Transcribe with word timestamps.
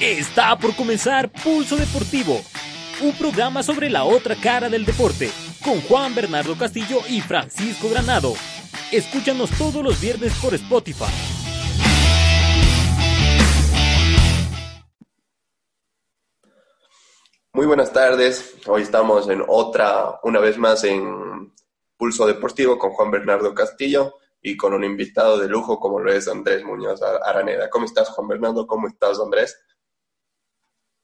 Está 0.00 0.56
por 0.56 0.76
comenzar 0.76 1.30
Pulso 1.30 1.76
Deportivo, 1.76 2.40
un 3.02 3.12
programa 3.18 3.62
sobre 3.62 3.90
la 3.90 4.04
otra 4.04 4.36
cara 4.36 4.68
del 4.68 4.84
deporte, 4.84 5.30
con 5.64 5.80
Juan 5.82 6.14
Bernardo 6.14 6.56
Castillo 6.56 7.00
y 7.08 7.20
Francisco 7.20 7.88
Granado. 7.88 8.34
Escúchanos 8.92 9.50
todos 9.58 9.82
los 9.82 10.00
viernes 10.00 10.32
por 10.40 10.54
Spotify. 10.54 11.04
Muy 17.52 17.66
buenas 17.66 17.92
tardes. 17.92 18.54
Hoy 18.66 18.82
estamos 18.82 19.28
en 19.28 19.42
otra, 19.48 20.20
una 20.22 20.38
vez 20.38 20.56
más 20.58 20.84
en 20.84 21.52
Pulso 21.96 22.26
Deportivo 22.26 22.78
con 22.78 22.92
Juan 22.92 23.10
Bernardo 23.10 23.52
Castillo 23.52 24.17
y 24.40 24.56
con 24.56 24.72
un 24.72 24.84
invitado 24.84 25.38
de 25.38 25.48
lujo 25.48 25.78
como 25.78 26.00
lo 26.00 26.12
es 26.12 26.28
Andrés 26.28 26.64
Muñoz 26.64 27.00
Araneda. 27.02 27.68
¿Cómo 27.70 27.84
estás, 27.84 28.10
Juan 28.10 28.28
Bernardo? 28.28 28.66
¿Cómo 28.66 28.86
estás, 28.86 29.20
Andrés? 29.20 29.58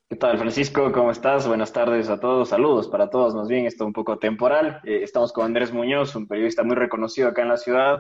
¿Qué 0.09 0.17
tal, 0.17 0.39
Francisco? 0.39 0.93
¿Cómo 0.93 1.11
estás? 1.11 1.49
Buenas 1.49 1.73
tardes 1.73 2.09
a 2.09 2.21
todos. 2.21 2.51
Saludos 2.51 2.89
para 2.89 3.11
todos. 3.11 3.35
Más 3.35 3.49
bien, 3.49 3.67
esto 3.67 3.85
un 3.85 3.93
poco 3.93 4.19
temporal. 4.19 4.81
Eh, 4.85 5.01
estamos 5.03 5.33
con 5.33 5.47
Andrés 5.47 5.73
Muñoz, 5.73 6.15
un 6.15 6.29
periodista 6.29 6.63
muy 6.63 6.77
reconocido 6.77 7.29
acá 7.29 7.43
en 7.43 7.49
la 7.49 7.57
ciudad 7.57 7.99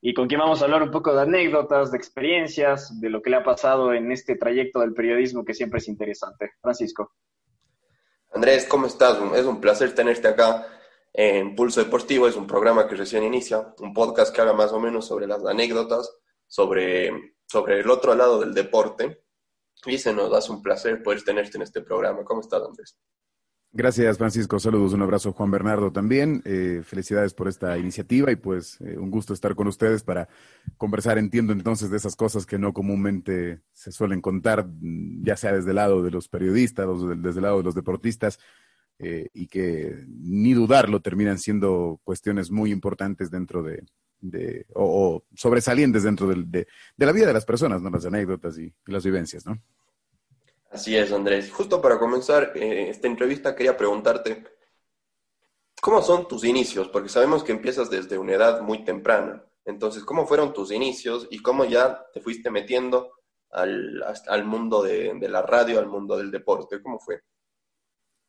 y 0.00 0.14
con 0.14 0.28
quien 0.28 0.40
vamos 0.40 0.60
a 0.60 0.66
hablar 0.66 0.82
un 0.82 0.90
poco 0.90 1.14
de 1.14 1.22
anécdotas, 1.22 1.90
de 1.90 1.96
experiencias, 1.96 3.00
de 3.00 3.10
lo 3.10 3.22
que 3.22 3.30
le 3.30 3.36
ha 3.36 3.42
pasado 3.42 3.92
en 3.92 4.12
este 4.12 4.36
trayecto 4.36 4.80
del 4.80 4.92
periodismo 4.92 5.44
que 5.44 5.54
siempre 5.54 5.78
es 5.78 5.88
interesante. 5.88 6.52
Francisco. 6.60 7.12
Andrés, 8.32 8.66
¿cómo 8.68 8.86
estás? 8.86 9.18
Es 9.34 9.46
un 9.46 9.60
placer 9.60 9.94
tenerte 9.94 10.28
acá 10.28 10.66
en 11.16 11.56
Pulso 11.56 11.82
Deportivo. 11.82 12.28
Es 12.28 12.36
un 12.36 12.46
programa 12.46 12.86
que 12.86 12.94
recién 12.94 13.24
inicia, 13.24 13.74
un 13.80 13.94
podcast 13.94 14.34
que 14.34 14.40
habla 14.42 14.52
más 14.52 14.70
o 14.72 14.78
menos 14.78 15.06
sobre 15.06 15.26
las 15.26 15.44
anécdotas, 15.44 16.10
sobre, 16.46 17.34
sobre 17.46 17.80
el 17.80 17.90
otro 17.90 18.14
lado 18.14 18.40
del 18.40 18.52
deporte. 18.52 19.24
Y 19.86 19.98
se 19.98 20.12
nos 20.12 20.32
hace 20.32 20.52
un 20.52 20.62
placer 20.62 21.02
poder 21.02 21.22
tenerte 21.22 21.56
en 21.56 21.62
este 21.62 21.80
programa. 21.80 22.22
¿Cómo 22.24 22.42
estás, 22.42 22.62
Andrés? 22.62 22.98
Gracias, 23.72 24.16
Francisco. 24.16 24.58
Saludos, 24.58 24.94
un 24.94 25.02
abrazo, 25.02 25.32
Juan 25.32 25.50
Bernardo 25.50 25.92
también. 25.92 26.42
Eh, 26.44 26.82
felicidades 26.82 27.34
por 27.34 27.48
esta 27.48 27.76
iniciativa 27.76 28.30
y 28.30 28.36
pues 28.36 28.80
eh, 28.80 28.96
un 28.96 29.10
gusto 29.10 29.34
estar 29.34 29.54
con 29.54 29.66
ustedes 29.66 30.02
para 30.02 30.28
conversar, 30.78 31.18
entiendo 31.18 31.52
entonces, 31.52 31.90
de 31.90 31.98
esas 31.98 32.16
cosas 32.16 32.46
que 32.46 32.58
no 32.58 32.72
comúnmente 32.72 33.60
se 33.72 33.92
suelen 33.92 34.22
contar, 34.22 34.66
ya 35.22 35.36
sea 35.36 35.52
desde 35.52 35.70
el 35.70 35.76
lado 35.76 36.02
de 36.02 36.10
los 36.10 36.28
periodistas, 36.28 36.86
o 36.86 37.08
desde 37.08 37.38
el 37.38 37.42
lado 37.42 37.58
de 37.58 37.64
los 37.64 37.74
deportistas, 37.74 38.38
eh, 38.98 39.28
y 39.34 39.46
que 39.48 39.94
ni 40.08 40.54
dudarlo 40.54 41.00
terminan 41.00 41.38
siendo 41.38 42.00
cuestiones 42.04 42.50
muy 42.50 42.72
importantes 42.72 43.30
dentro 43.30 43.62
de, 43.62 43.84
o, 44.74 45.22
sobresalientes 45.34 46.02
dentro 46.02 46.26
de, 46.28 46.66
la 46.96 47.12
vida 47.12 47.26
de 47.26 47.32
las 47.32 47.44
personas, 47.44 47.82
¿no? 47.82 47.90
Las 47.90 48.06
anécdotas 48.06 48.58
y 48.58 48.72
las 48.86 49.04
vivencias, 49.04 49.44
¿no? 49.46 49.60
Así 50.70 50.96
es, 50.96 51.12
Andrés. 51.12 51.50
Justo 51.50 51.80
para 51.80 51.98
comenzar 51.98 52.52
eh, 52.54 52.88
esta 52.90 53.06
entrevista 53.06 53.54
quería 53.54 53.76
preguntarte, 53.76 54.44
¿cómo 55.80 56.02
son 56.02 56.26
tus 56.26 56.44
inicios? 56.44 56.88
Porque 56.88 57.08
sabemos 57.08 57.44
que 57.44 57.52
empiezas 57.52 57.90
desde 57.90 58.18
una 58.18 58.32
edad 58.32 58.62
muy 58.62 58.84
temprana. 58.84 59.44
Entonces, 59.64 60.04
¿cómo 60.04 60.26
fueron 60.26 60.52
tus 60.52 60.70
inicios 60.70 61.26
y 61.30 61.40
cómo 61.40 61.64
ya 61.64 62.06
te 62.12 62.20
fuiste 62.20 62.50
metiendo 62.50 63.12
al, 63.50 64.02
al 64.28 64.44
mundo 64.44 64.82
de, 64.82 65.18
la 65.28 65.42
radio, 65.42 65.78
al 65.78 65.88
mundo 65.88 66.16
del 66.16 66.30
deporte? 66.30 66.80
¿Cómo 66.80 66.98
fue? 66.98 67.22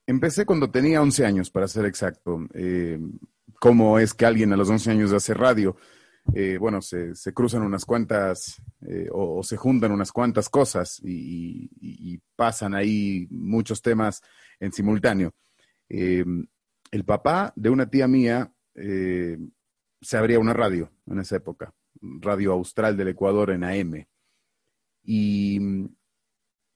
Empecé 0.08 0.46
cuando 0.46 0.72
tenía 0.72 1.02
11 1.02 1.26
años, 1.26 1.52
para 1.52 1.68
ser 1.68 1.86
exacto. 1.86 2.48
Eh, 2.54 3.00
¿Cómo 3.60 4.00
es 4.00 4.14
que 4.14 4.26
alguien 4.26 4.54
a 4.54 4.58
los 4.58 4.70
11 4.70 4.92
años 4.92 5.14
hace 5.14 5.34
radio? 5.34 5.76
Eh, 6.34 6.58
bueno, 6.60 6.82
se, 6.82 7.14
cruzan 7.34 7.62
unas 7.64 7.86
cuantas 7.86 8.62
eh, 8.82 9.08
o, 9.12 9.42
se 9.44 9.56
juntan 9.56 9.92
unas 9.92 10.12
cuantas 10.12 10.50
cosas 10.50 11.00
y, 11.04 12.20
pasan 12.36 12.76
ahí 12.76 13.28
muchos 13.32 13.82
temas 13.82 14.22
en 14.60 14.72
simultáneo. 14.72 15.34
Eh, 15.90 16.24
el 16.92 17.04
papá 17.04 17.52
de 17.56 17.70
una 17.70 17.90
tía 17.90 18.08
mía 18.08 18.52
se 18.76 20.18
abría 20.18 20.40
una 20.40 20.54
radio 20.54 20.92
en 21.08 21.20
esa 21.20 21.38
época, 21.38 21.74
Radio 22.00 22.54
Austral 22.54 22.96
del 22.96 23.08
Ecuador 23.08 23.50
en 23.50 23.64
AM. 23.64 24.06
Y 25.04 25.60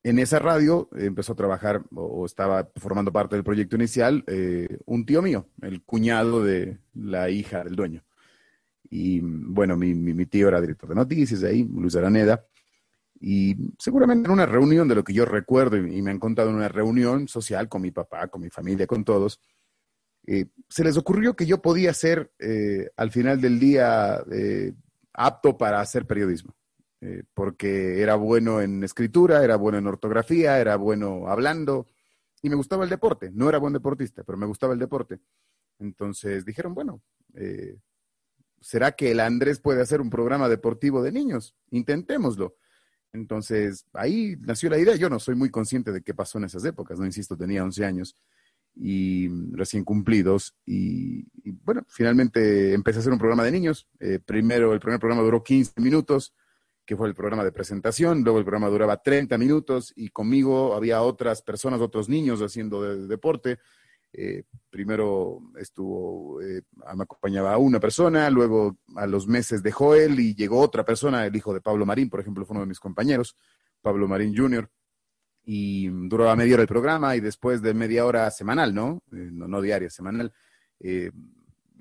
en 0.04 0.20
esa 0.20 0.40
radio 0.40 0.90
empezó 0.94 1.34
a 1.34 1.36
trabajar 1.36 1.84
o 1.94 2.26
estaba 2.26 2.70
formando 2.76 3.12
parte 3.12 3.36
del 3.36 3.44
proyecto 3.44 3.76
inicial 3.76 4.24
un 4.86 5.06
tío 5.06 5.22
mío, 5.22 5.48
el 5.62 5.84
cuñado 5.84 6.44
de 6.44 6.80
la 6.94 7.30
hija 7.30 7.64
del 7.64 7.76
dueño. 7.76 8.04
Y 8.90 9.22
bueno, 9.22 9.78
mi, 9.78 9.94
mi, 9.94 10.26
tío 10.26 10.50
era 10.50 10.60
director 10.60 10.90
de 10.90 10.96
noticias 10.96 11.44
ahí, 11.44 11.64
Luis 11.64 11.96
Araneda. 11.96 12.46
Y 13.22 13.56
seguramente 13.80 14.28
en 14.28 14.34
una 14.34 14.46
reunión 14.46 14.88
de 14.88 14.96
lo 14.96 15.04
que 15.04 15.14
yo 15.14 15.26
recuerdo, 15.26 15.78
y 15.78 16.02
me 16.02 16.12
han 16.12 16.20
contado 16.20 16.50
en 16.50 16.56
una 16.56 16.68
reunión 16.68 17.28
social 17.28 17.70
con 17.70 17.84
mi 17.84 17.92
papá, 17.92 18.28
con 18.28 18.42
mi 18.42 18.50
familia, 18.50 18.88
con 18.88 19.06
todos, 19.06 19.40
eh, 20.28 20.48
se 20.68 20.84
les 20.84 20.98
ocurrió 20.98 21.36
que 21.36 21.46
yo 21.46 21.62
podía 21.62 21.94
ser 21.94 22.32
eh, 22.40 22.90
al 22.98 23.12
final 23.12 23.40
del 23.40 23.60
día 23.60 24.24
eh, 24.32 24.74
apto 25.14 25.58
para 25.58 25.80
hacer 25.80 26.06
periodismo, 26.06 26.54
porque 27.34 28.02
era 28.02 28.16
bueno 28.16 28.62
en 28.62 28.84
escritura, 28.84 29.44
era 29.44 29.56
bueno 29.56 29.78
en 29.80 29.88
ortografía, 29.88 30.60
era 30.60 30.76
bueno 30.76 31.28
hablando 31.28 31.88
y 32.42 32.50
me 32.50 32.56
gustaba 32.56 32.84
el 32.84 32.90
deporte. 32.90 33.32
No 33.34 33.50
era 33.50 33.58
buen 33.58 33.74
deportista, 33.74 34.24
pero 34.24 34.38
me 34.38 34.46
gustaba 34.46 34.74
el 34.74 34.80
deporte. 34.80 35.20
Entonces 35.80 36.46
dijeron, 36.46 36.76
bueno, 36.76 37.02
¿será 38.60 38.92
que 38.92 39.12
el 39.12 39.20
Andrés 39.20 39.60
puede 39.60 39.82
hacer 39.82 40.00
un 40.00 40.10
programa 40.10 40.48
deportivo 40.48 41.02
de 41.02 41.12
niños? 41.12 41.56
Intentémoslo. 41.72 42.56
Entonces, 43.14 43.86
ahí 43.94 44.38
nació 44.40 44.70
la 44.70 44.78
idea. 44.78 44.96
Yo 44.96 45.10
no 45.10 45.20
soy 45.20 45.36
muy 45.36 45.50
consciente 45.50 45.92
de 45.92 46.02
qué 46.02 46.14
pasó 46.14 46.38
en 46.38 46.46
esas 46.46 46.64
épocas, 46.66 47.00
no 47.00 47.06
insisto, 47.06 47.36
tenía 47.36 47.64
11 47.64 47.86
años 47.86 48.16
y 48.76 49.28
recién 49.52 49.84
cumplidos. 49.84 50.56
Y, 50.66 51.26
bueno, 51.64 51.84
finalmente 51.90 52.74
empecé 52.74 53.00
a 53.00 53.02
hacer 53.02 53.14
un 53.14 53.20
programa 53.20 53.44
de 53.44 53.52
niños. 53.52 53.88
Eh, 54.00 54.20
primero, 54.20 54.74
el 54.74 54.80
primer 54.80 55.00
programa 55.00 55.24
duró 55.24 55.44
15 55.44 55.82
minutos, 55.82 56.34
que 56.86 56.96
fue 56.96 57.08
el 57.08 57.16
programa 57.16 57.44
de 57.44 57.52
presentación. 57.52 58.24
Luego 58.24 58.40
el 58.40 58.46
programa 58.46 58.70
duraba 58.70 58.98
30 58.98 59.38
minutos 59.38 59.94
y 59.96 60.10
conmigo 60.10 60.74
había 60.76 61.02
otras 61.02 61.42
personas, 61.42 61.82
otros 61.82 62.10
niños 62.10 62.42
haciendo 62.42 62.82
deporte. 63.08 63.60
Eh, 64.14 64.44
primero 64.70 65.40
estuvo, 65.58 66.42
eh, 66.42 66.64
me 66.96 67.04
acompañaba 67.04 67.58
una 67.58 67.80
persona, 67.80 68.30
luego 68.30 68.78
a 68.96 69.08
los 69.08 69.26
meses 69.26 69.64
dejó 69.64 69.96
él 69.96 70.20
y 70.20 70.36
llegó 70.36 70.60
otra 70.60 70.84
persona, 70.84 71.26
el 71.26 71.36
hijo 71.36 71.54
de 71.54 71.62
Pablo 71.62 71.86
Marín, 71.86 72.10
por 72.10 72.20
ejemplo, 72.20 72.46
fue 72.46 72.56
uno 72.56 72.62
de 72.62 72.68
mis 72.68 72.80
compañeros, 72.80 73.38
Pablo 73.82 74.08
Marín 74.08 74.36
Jr., 74.36 74.70
y 75.44 75.88
duraba 76.08 76.36
media 76.36 76.54
hora 76.54 76.62
el 76.62 76.68
programa 76.68 77.16
y 77.16 77.20
después 77.20 77.62
de 77.62 77.74
media 77.74 78.06
hora 78.06 78.30
semanal, 78.30 78.76
¿no? 78.76 79.02
Eh, 79.12 79.30
no, 79.32 79.62
diaria, 79.62 79.90
semanal. 79.90 80.32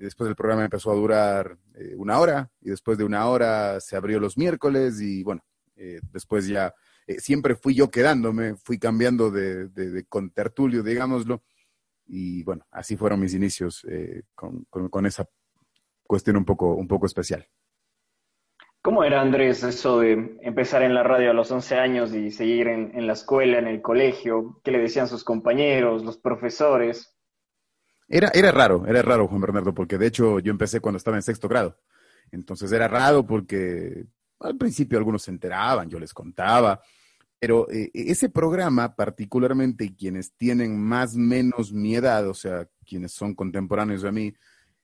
Después 0.05 0.27
del 0.27 0.35
programa 0.35 0.63
empezó 0.63 0.91
a 0.91 0.95
durar 0.95 1.57
una 1.95 2.19
hora 2.19 2.49
y 2.59 2.69
después 2.69 2.97
de 2.97 3.03
una 3.03 3.27
hora 3.27 3.79
se 3.79 3.95
abrió 3.95 4.19
los 4.19 4.37
miércoles 4.37 4.99
y 5.01 5.23
bueno, 5.23 5.43
después 6.11 6.47
ya 6.47 6.73
siempre 7.17 7.55
fui 7.55 7.75
yo 7.75 7.89
quedándome, 7.89 8.55
fui 8.55 8.79
cambiando 8.79 9.31
de, 9.31 9.67
de, 9.69 9.89
de 9.89 10.05
contertulio, 10.05 10.83
digámoslo, 10.83 11.43
y 12.13 12.43
bueno, 12.43 12.65
así 12.71 12.97
fueron 12.97 13.21
mis 13.21 13.33
inicios 13.33 13.85
eh, 13.89 14.23
con, 14.35 15.05
esa 15.05 15.25
cuestión 16.03 16.35
un 16.35 16.45
poco, 16.45 16.75
un 16.75 16.87
poco 16.87 17.05
especial. 17.05 17.47
¿Cómo 18.81 19.03
era, 19.05 19.21
Andrés, 19.21 19.63
eso 19.63 19.99
de 19.99 20.37
empezar 20.41 20.83
en 20.83 20.93
la 20.93 21.03
radio 21.03 21.31
a 21.31 21.33
los 21.33 21.49
11 21.51 21.75
años 21.75 22.13
y 22.13 22.31
seguir 22.31 22.67
en, 22.67 23.07
la 23.07 23.13
escuela, 23.13 23.59
en 23.59 23.67
el 23.67 23.81
colegio? 23.81 24.59
¿Qué 24.63 24.71
le 24.71 24.79
decían 24.79 25.07
sus 25.07 25.23
compañeros, 25.23 26.03
los 26.03 26.17
profesores? 26.17 27.10
Era, 28.13 28.29
era 28.33 28.51
raro, 28.51 28.85
era 28.85 29.01
raro, 29.01 29.25
Juan 29.29 29.39
Bernardo, 29.39 29.73
porque 29.73 29.97
de 29.97 30.07
hecho 30.07 30.39
yo 30.39 30.51
empecé 30.51 30.81
cuando 30.81 30.97
estaba 30.97 31.15
en 31.15 31.23
sexto 31.23 31.47
grado. 31.47 31.77
Entonces 32.29 32.69
era 32.73 32.89
raro 32.89 33.25
porque 33.25 34.05
al 34.41 34.57
principio 34.57 34.97
algunos 34.97 35.23
se 35.23 35.31
enteraban, 35.31 35.89
yo 35.89 35.97
les 35.97 36.13
contaba, 36.13 36.81
pero 37.39 37.69
eh, 37.71 37.89
ese 37.93 38.27
programa, 38.27 38.95
particularmente 38.97 39.95
quienes 39.95 40.33
tienen 40.33 40.77
más 40.77 41.15
menos 41.15 41.71
mi 41.71 41.95
edad, 41.95 42.27
o 42.27 42.33
sea, 42.33 42.67
quienes 42.85 43.13
son 43.13 43.33
contemporáneos 43.33 44.03
a 44.03 44.11
mí, 44.11 44.33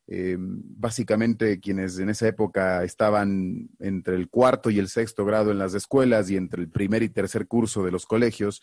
eh, 0.07 0.37
básicamente 0.39 1.59
quienes 1.59 1.99
en 1.99 2.09
esa 2.09 2.29
época 2.29 2.85
estaban 2.85 3.69
entre 3.79 4.15
el 4.15 4.29
cuarto 4.29 4.69
y 4.69 4.79
el 4.79 4.87
sexto 4.87 5.25
grado 5.25 5.51
en 5.51 5.57
las 5.57 5.73
escuelas 5.73 6.29
y 6.29 6.37
entre 6.37 6.61
el 6.61 6.69
primer 6.69 7.03
y 7.03 7.09
tercer 7.09 7.45
curso 7.45 7.83
de 7.83 7.91
los 7.91 8.05
colegios, 8.05 8.61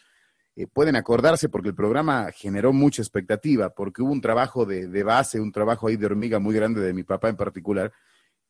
eh, 0.56 0.66
pueden 0.66 0.96
acordarse 0.96 1.48
porque 1.48 1.68
el 1.68 1.74
programa 1.74 2.30
generó 2.32 2.72
mucha 2.72 3.02
expectativa, 3.02 3.70
porque 3.70 4.02
hubo 4.02 4.12
un 4.12 4.20
trabajo 4.20 4.64
de, 4.64 4.88
de, 4.88 5.02
base, 5.02 5.40
un 5.40 5.52
trabajo 5.52 5.88
ahí 5.88 5.96
de 5.96 6.06
hormiga 6.06 6.38
muy 6.38 6.54
grande 6.54 6.80
de 6.80 6.92
mi 6.92 7.02
papá 7.02 7.28
en 7.28 7.36
particular, 7.36 7.92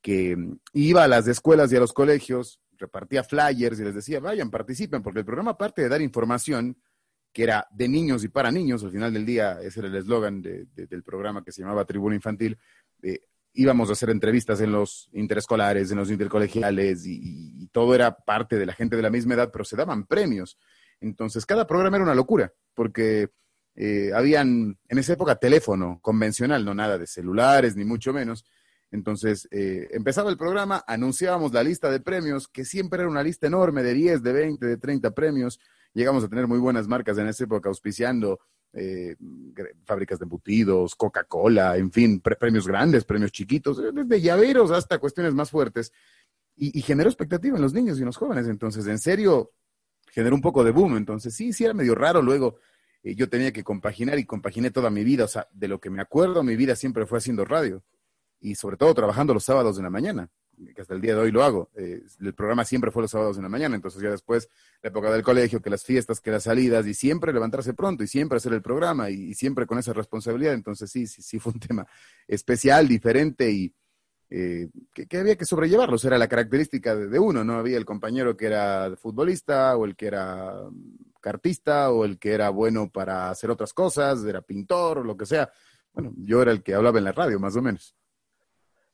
que 0.02 0.36
mm, 0.36 0.58
iba 0.74 1.04
a 1.04 1.08
las 1.08 1.26
escuelas 1.28 1.72
y 1.72 1.76
a 1.76 1.80
los 1.80 1.92
colegios, 1.92 2.60
repartía 2.76 3.24
flyers 3.24 3.80
y 3.80 3.84
les 3.84 3.94
decía, 3.94 4.20
vayan, 4.20 4.50
participen, 4.50 5.02
porque 5.02 5.20
el 5.20 5.24
programa, 5.24 5.52
aparte 5.52 5.82
de 5.82 5.88
dar 5.88 6.02
información, 6.02 6.76
que 7.32 7.42
era 7.42 7.66
de 7.72 7.88
niños 7.88 8.22
y 8.22 8.28
para 8.28 8.52
niños, 8.52 8.84
al 8.84 8.92
final 8.92 9.12
del 9.12 9.26
día, 9.26 9.58
ese 9.60 9.80
era 9.80 9.88
el 9.88 9.96
eslogan 9.96 10.40
del 10.40 11.02
programa 11.02 11.42
que 11.42 11.50
se 11.50 11.62
llamaba 11.62 11.84
Tribuna 11.84 12.14
Infantil, 12.14 12.56
eh, 13.02 13.22
íbamos 13.54 13.88
a 13.88 13.92
hacer 13.92 14.10
entrevistas 14.10 14.60
en 14.60 14.70
los 14.70 15.08
interescolares, 15.12 15.90
en 15.90 15.98
los 15.98 16.10
intercolegiales, 16.10 17.04
y, 17.06 17.68
todo 17.72 17.92
era 17.92 18.14
parte 18.14 18.56
de 18.56 18.66
la 18.66 18.72
gente 18.72 18.94
de 18.94 19.02
la 19.02 19.10
misma 19.10 19.34
edad, 19.34 19.50
pero 19.52 19.64
se 19.64 19.74
daban 19.74 20.06
premios. 20.06 20.56
Entonces, 21.04 21.44
cada 21.44 21.66
programa 21.66 21.98
era 21.98 22.04
una 22.04 22.14
locura, 22.14 22.52
porque 22.74 23.28
eh, 23.76 24.10
habían 24.14 24.78
en 24.88 24.98
esa 24.98 25.12
época 25.12 25.36
teléfono 25.36 25.98
convencional, 26.00 26.64
no 26.64 26.74
nada 26.74 26.96
de 26.96 27.06
celulares, 27.06 27.76
ni 27.76 27.84
mucho 27.84 28.12
menos. 28.12 28.44
Entonces, 28.90 29.46
eh, 29.50 29.88
empezaba 29.90 30.30
el 30.30 30.38
programa, 30.38 30.82
anunciábamos 30.86 31.52
la 31.52 31.62
lista 31.62 31.90
de 31.90 32.00
premios, 32.00 32.48
que 32.48 32.64
siempre 32.64 33.00
era 33.00 33.10
una 33.10 33.22
lista 33.22 33.46
enorme 33.46 33.82
de 33.82 33.92
10, 33.92 34.22
de 34.22 34.32
20, 34.32 34.66
de 34.66 34.76
30 34.78 35.10
premios. 35.10 35.60
Llegamos 35.92 36.24
a 36.24 36.28
tener 36.28 36.46
muy 36.46 36.58
buenas 36.58 36.88
marcas 36.88 37.18
en 37.18 37.28
esa 37.28 37.44
época 37.44 37.68
auspiciando 37.68 38.40
eh, 38.72 39.16
fábricas 39.84 40.18
de 40.18 40.24
embutidos, 40.24 40.94
Coca-Cola, 40.94 41.76
en 41.76 41.92
fin, 41.92 42.20
premios 42.20 42.66
grandes, 42.66 43.04
premios 43.04 43.30
chiquitos, 43.30 43.80
desde 43.92 44.20
llaveros 44.20 44.70
hasta 44.70 44.98
cuestiones 44.98 45.34
más 45.34 45.50
fuertes. 45.50 45.92
Y, 46.56 46.78
y, 46.78 46.82
generó 46.82 47.10
expectativa 47.10 47.56
en 47.56 47.62
los 47.62 47.74
niños 47.74 47.98
y 47.98 48.02
en 48.02 48.06
los 48.06 48.16
jóvenes. 48.16 48.46
Entonces, 48.46 48.86
en 48.86 49.00
serio, 49.00 49.50
generó 50.14 50.36
un 50.36 50.42
poco 50.42 50.62
de 50.62 50.70
boom. 50.70 50.96
Entonces, 50.96 51.34
sí, 51.34 51.52
sí 51.52 51.64
era 51.64 51.74
medio 51.74 51.94
raro. 51.94 52.22
Luego 52.22 52.56
eh, 53.02 53.16
yo 53.16 53.28
tenía 53.28 53.52
que 53.52 53.64
compaginar 53.64 54.18
y 54.18 54.24
compaginé 54.24 54.70
toda 54.70 54.88
mi 54.90 55.02
vida, 55.02 55.24
o 55.24 55.28
sea, 55.28 55.48
de 55.52 55.66
lo 55.66 55.80
que 55.80 55.90
me 55.90 56.00
acuerdo, 56.00 56.42
mi 56.44 56.54
vida 56.54 56.76
siempre 56.76 57.04
fue 57.04 57.18
haciendo 57.18 57.44
radio. 57.44 57.82
Y 58.40 58.54
sobre 58.54 58.76
todo 58.76 58.94
trabajando 58.94 59.34
los 59.34 59.44
sábados 59.44 59.76
de 59.76 59.82
la 59.82 59.90
mañana, 59.90 60.30
que 60.74 60.82
hasta 60.82 60.94
el 60.94 61.00
día 61.00 61.14
de 61.14 61.20
hoy 61.20 61.32
lo 61.32 61.42
hago. 61.42 61.70
Eh, 61.74 62.02
el 62.20 62.34
programa 62.34 62.64
siempre 62.64 62.92
fue 62.92 63.02
los 63.02 63.10
sábados 63.10 63.36
de 63.36 63.42
la 63.42 63.48
mañana, 63.48 63.74
entonces 63.74 64.00
ya 64.00 64.10
después, 64.10 64.48
la 64.82 64.90
época 64.90 65.10
del 65.10 65.22
colegio, 65.22 65.60
que 65.60 65.70
las 65.70 65.82
fiestas, 65.82 66.20
que 66.20 66.30
las 66.30 66.44
salidas, 66.44 66.86
y 66.86 66.94
siempre 66.94 67.32
levantarse 67.32 67.74
pronto 67.74 68.04
y 68.04 68.06
siempre 68.06 68.36
hacer 68.36 68.52
el 68.52 68.62
programa 68.62 69.10
y, 69.10 69.34
siempre 69.34 69.66
con 69.66 69.78
esa 69.78 69.92
responsabilidad, 69.94 70.54
entonces 70.54 70.90
sí, 70.90 71.06
sí, 71.06 71.22
sí 71.22 71.40
fue 71.40 71.54
un 71.54 71.60
tema 71.66 71.86
especial, 72.28 72.86
diferente 72.86 73.50
y 73.50 73.74
eh, 74.30 74.68
que, 74.92 75.18
había 75.18 75.36
que 75.36 75.44
sobrellevarlo, 75.44 75.96
era 76.02 76.18
la 76.18 76.28
característica 76.28 76.94
de, 76.96 77.18
uno, 77.18 77.44
¿no? 77.44 77.54
Había 77.54 77.76
el 77.76 77.84
compañero 77.84 78.36
que 78.36 78.46
era 78.46 78.94
futbolista 78.96 79.76
o 79.76 79.84
el 79.84 79.94
que 79.94 80.06
era 80.06 80.62
cartista 81.20 81.90
o 81.90 82.04
el 82.04 82.18
que 82.18 82.32
era 82.32 82.50
bueno 82.50 82.90
para 82.90 83.30
hacer 83.30 83.50
otras 83.50 83.72
cosas, 83.72 84.24
era 84.24 84.42
pintor 84.42 84.98
o 84.98 85.04
lo 85.04 85.16
que 85.16 85.26
sea. 85.26 85.50
Bueno, 85.92 86.12
yo 86.16 86.42
era 86.42 86.52
el 86.52 86.62
que 86.62 86.74
hablaba 86.74 86.98
en 86.98 87.04
la 87.04 87.12
radio, 87.12 87.38
más 87.38 87.56
o 87.56 87.62
menos. 87.62 87.94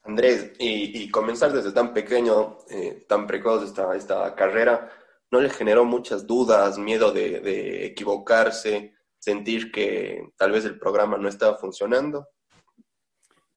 Andrés, 0.02 0.52
y, 0.58 1.10
comenzar 1.10 1.52
desde 1.52 1.72
tan 1.72 1.92
pequeño, 1.92 2.58
eh, 2.70 3.04
tan 3.06 3.26
precoz 3.26 3.62
esta, 3.62 4.34
carrera, 4.34 4.90
¿no 5.30 5.40
le 5.40 5.50
generó 5.50 5.84
muchas 5.84 6.26
dudas, 6.26 6.78
miedo 6.78 7.12
de 7.12 7.86
equivocarse, 7.86 8.94
sentir 9.18 9.70
que 9.70 10.32
tal 10.36 10.52
vez 10.52 10.64
el 10.64 10.78
programa 10.78 11.18
no 11.18 11.28
estaba 11.28 11.56
funcionando? 11.58 12.26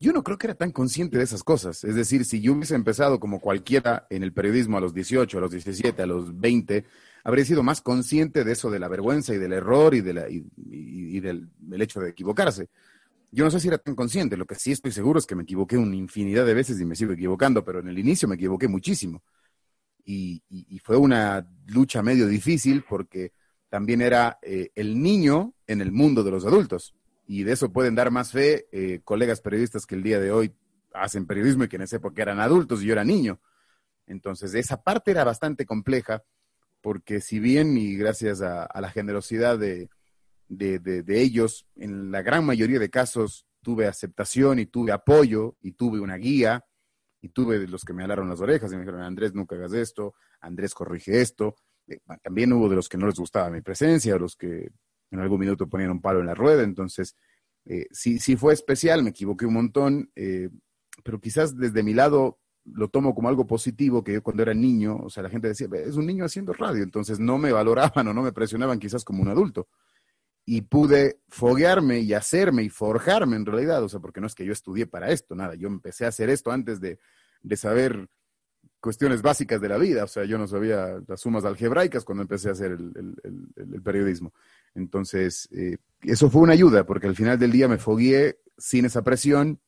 Yo 0.03 0.11
no 0.11 0.21
creo 0.21 0.37
que 0.37 0.47
era 0.47 0.53
tan 0.53 0.73
consciente 0.73 1.17
de 1.17 1.23
esas 1.23 1.45
cosas. 1.45 1.85
Es 1.85 1.95
decir, 1.95 2.25
si 2.25 2.41
yo 2.41 2.51
hubiese 2.51 2.75
empezado 2.75 3.21
como 3.21 3.39
cualquiera 3.39 4.05
en 4.09 4.21
el 4.21 4.33
periodismo 4.33 4.77
a 4.77 4.81
los 4.81 4.93
18, 4.93 5.37
a 5.37 5.39
los 5.39 5.51
17, 5.51 6.01
a 6.01 6.05
los 6.05 6.37
20, 6.37 6.83
habría 7.23 7.45
sido 7.45 7.63
más 7.63 7.79
consciente 7.79 8.43
de 8.43 8.51
eso, 8.51 8.69
de 8.69 8.79
la 8.79 8.89
vergüenza 8.89 9.33
y 9.33 9.37
del 9.37 9.53
error 9.53 9.95
y, 9.95 10.01
de 10.01 10.13
la, 10.13 10.27
y, 10.29 11.19
del, 11.21 11.47
hecho 11.79 12.01
de 12.01 12.09
equivocarse. 12.09 12.67
Yo 13.31 13.45
no 13.45 13.51
sé 13.51 13.61
si 13.61 13.69
era 13.69 13.77
tan 13.77 13.95
consciente, 13.95 14.35
lo 14.35 14.45
que 14.45 14.55
sí 14.55 14.73
estoy 14.73 14.91
seguro 14.91 15.19
es 15.19 15.25
que 15.25 15.35
me 15.35 15.43
equivoqué 15.43 15.77
una 15.77 15.95
infinidad 15.95 16.45
de 16.45 16.53
veces 16.53 16.81
y 16.81 16.85
me 16.85 16.97
sigo 16.97 17.13
equivocando, 17.13 17.63
pero 17.63 17.79
en 17.79 17.87
el 17.87 17.97
inicio 17.97 18.27
me 18.27 18.35
equivoqué 18.35 18.67
muchísimo. 18.67 19.23
Y, 20.03 20.43
fue 20.83 20.97
una 20.97 21.47
lucha 21.67 22.03
medio 22.03 22.27
difícil 22.27 22.83
porque 22.89 23.31
también 23.69 24.01
era 24.01 24.37
eh, 24.41 24.69
el 24.75 25.01
niño 25.01 25.53
en 25.65 25.79
el 25.79 25.93
mundo 25.93 26.25
de 26.25 26.31
los 26.31 26.45
adultos. 26.45 26.93
Y 27.25 27.43
de 27.43 27.53
eso 27.53 27.71
pueden 27.71 27.95
dar 27.95 28.11
más 28.11 28.31
fe 28.31 28.67
eh, 28.71 29.01
colegas 29.03 29.41
periodistas 29.41 29.85
que 29.85 29.95
el 29.95 30.03
día 30.03 30.19
de 30.19 30.31
hoy 30.31 30.53
hacen 30.93 31.25
periodismo 31.25 31.63
y 31.63 31.67
que 31.67 31.77
en 31.77 31.83
esa 31.83 31.97
época 31.97 32.21
eran 32.21 32.39
adultos 32.39 32.81
y 32.81 32.87
yo 32.87 32.93
era 32.93 33.03
niño. 33.03 33.39
Entonces, 34.05 34.53
esa 34.53 34.83
parte 34.83 35.11
era 35.11 35.23
bastante 35.23 35.65
compleja 35.65 36.23
porque 36.81 37.21
si 37.21 37.39
bien 37.39 37.77
y 37.77 37.95
gracias 37.95 38.41
a, 38.41 38.67
la 38.79 38.89
generosidad 38.89 39.57
de, 39.57 39.89
ellos, 41.07 41.65
en 41.77 42.11
la 42.11 42.21
gran 42.21 42.45
mayoría 42.45 42.77
de 42.77 42.89
casos 42.89 43.45
tuve 43.61 43.87
aceptación 43.87 44.59
y 44.59 44.65
tuve 44.65 44.91
apoyo 44.91 45.55
y 45.61 45.71
tuve 45.71 46.01
una 46.01 46.17
guía 46.17 46.65
y 47.21 47.29
tuve 47.29 47.65
los 47.69 47.85
que 47.85 47.93
me 47.93 48.03
alaron 48.03 48.27
las 48.27 48.41
orejas 48.41 48.69
y 48.69 48.75
me 48.75 48.81
dijeron, 48.81 49.01
Andrés, 49.01 49.33
nunca 49.33 49.55
hagas 49.55 49.71
esto, 49.71 50.13
Andrés, 50.41 50.73
corrige 50.73 51.21
esto. 51.21 51.55
Eh, 51.87 51.99
también 52.21 52.51
hubo 52.51 52.67
de 52.67 52.75
los 52.75 52.89
que 52.89 52.97
no 52.97 53.07
les 53.07 53.15
gustaba 53.15 53.49
mi 53.49 53.61
presencia, 53.61 54.17
los 54.17 54.35
que 54.35 54.69
en 55.13 55.21
algún 55.21 55.39
minuto 55.39 55.67
ponían 55.67 55.91
un 55.91 56.01
palo 56.01 56.19
en 56.19 56.27
la 56.27 56.35
rueda, 56.35 56.63
entonces 56.63 57.15
eh, 57.65 57.87
sí, 57.91 58.19
sí 58.19 58.35
fue 58.35 58.53
especial, 58.53 59.03
me 59.03 59.11
equivoqué 59.11 59.45
un 59.45 59.53
montón, 59.53 60.11
eh, 60.15 60.49
pero 61.03 61.19
quizás 61.19 61.57
desde 61.57 61.83
mi 61.83 61.93
lado 61.93 62.39
lo 62.65 62.87
tomo 62.87 63.13
como 63.13 63.29
algo 63.29 63.45
positivo, 63.45 64.03
que 64.03 64.13
yo 64.13 64.23
cuando 64.23 64.43
era 64.43 64.53
niño, 64.53 64.97
o 64.97 65.09
sea, 65.09 65.23
la 65.23 65.29
gente 65.29 65.49
decía, 65.49 65.67
es 65.85 65.95
un 65.95 66.05
niño 66.05 66.25
haciendo 66.25 66.53
radio, 66.53 66.83
entonces 66.83 67.19
no 67.19 67.37
me 67.37 67.51
valoraban 67.51 68.07
o 68.07 68.13
no 68.13 68.21
me 68.21 68.31
presionaban 68.31 68.79
quizás 68.79 69.03
como 69.03 69.21
un 69.21 69.29
adulto. 69.29 69.67
Y 70.45 70.61
pude 70.61 71.21
foguearme 71.29 71.99
y 71.99 72.13
hacerme 72.13 72.63
y 72.63 72.69
forjarme 72.69 73.37
en 73.37 73.45
realidad, 73.45 73.81
o 73.81 73.89
sea, 73.89 74.01
porque 74.01 74.19
no 74.19 74.27
es 74.27 74.35
que 74.35 74.45
yo 74.45 74.51
estudié 74.51 74.85
para 74.87 75.09
esto, 75.09 75.35
nada, 75.35 75.55
yo 75.55 75.67
empecé 75.69 76.05
a 76.05 76.09
hacer 76.09 76.29
esto 76.29 76.51
antes 76.51 76.81
de, 76.81 76.99
saber 77.55 78.09
cuestiones 78.81 79.21
básicas 79.21 79.61
de 79.61 79.69
la 79.69 79.77
vida, 79.77 80.03
o 80.03 80.07
sea, 80.07 80.25
yo 80.25 80.37
no 80.37 80.47
sabía 80.47 81.01
las 81.07 81.21
sumas 81.21 81.45
algebraicas 81.45 82.03
cuando 82.03 82.23
empecé 82.23 82.49
a 82.49 82.53
hacer 82.53 82.71
el, 82.71 83.81
periodismo. 83.81 84.33
Entonces, 84.75 85.47
eh, 85.51 85.77
eso 86.01 86.29
fue 86.29 86.41
una 86.41 86.53
ayuda, 86.53 86.85
porque 86.85 87.07
al 87.07 87.15
final 87.15 87.39
del 87.39 87.51
día 87.51 87.67
me 87.67 87.77
fogueé 87.77 88.39
sin 88.57 88.85
esa 88.85 89.03
presión, 89.03 89.59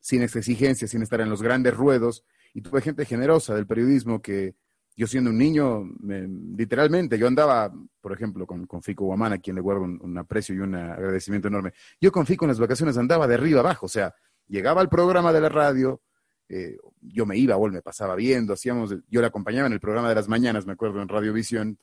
sin 0.00 0.22
esa 0.22 0.38
exigencia, 0.38 0.88
sin 0.88 1.02
estar 1.02 1.20
en 1.20 1.30
los 1.30 1.42
grandes 1.42 1.74
ruedos, 1.74 2.24
y 2.54 2.60
tuve 2.60 2.80
gente 2.80 3.04
generosa 3.04 3.54
del 3.54 3.66
periodismo 3.66 4.20
que 4.20 4.54
yo 4.94 5.06
siendo 5.06 5.30
un 5.30 5.38
niño, 5.38 5.90
literalmente, 6.56 7.18
yo 7.18 7.26
andaba, 7.26 7.72
por 8.00 8.12
ejemplo, 8.12 8.46
con, 8.46 8.66
con 8.66 8.82
Fico 8.82 9.04
Guamán, 9.06 9.32
a 9.32 9.38
quien 9.38 9.56
le 9.56 9.62
guardo 9.62 9.82
un, 9.82 10.18
aprecio 10.18 10.54
y 10.54 10.58
un 10.58 10.74
agradecimiento 10.74 11.48
enorme. 11.48 11.72
Yo 12.00 12.12
con 12.12 12.26
Fico 12.26 12.44
en 12.44 12.50
las 12.50 12.60
vacaciones 12.60 12.98
andaba 12.98 13.26
de 13.26 13.34
arriba 13.34 13.60
abajo, 13.60 13.86
o 13.86 13.88
sea, 13.88 14.14
llegaba 14.48 14.82
al 14.82 14.90
programa 14.90 15.32
de 15.32 15.40
la 15.40 15.48
radio, 15.48 16.02
eh, 16.48 16.76
yo 17.00 17.24
me 17.24 17.38
iba 17.38 17.56
o 17.56 17.68
me 17.68 17.80
pasaba 17.80 18.14
viendo, 18.14 18.52
hacíamos, 18.52 18.94
yo 19.08 19.20
le 19.20 19.26
acompañaba 19.26 19.66
en 19.66 19.72
el 19.72 19.80
programa 19.80 20.10
de 20.10 20.14
las 20.14 20.28
mañanas, 20.28 20.66
me 20.66 20.74
acuerdo, 20.74 21.00
en 21.00 21.08
Radiovisión, 21.08 21.78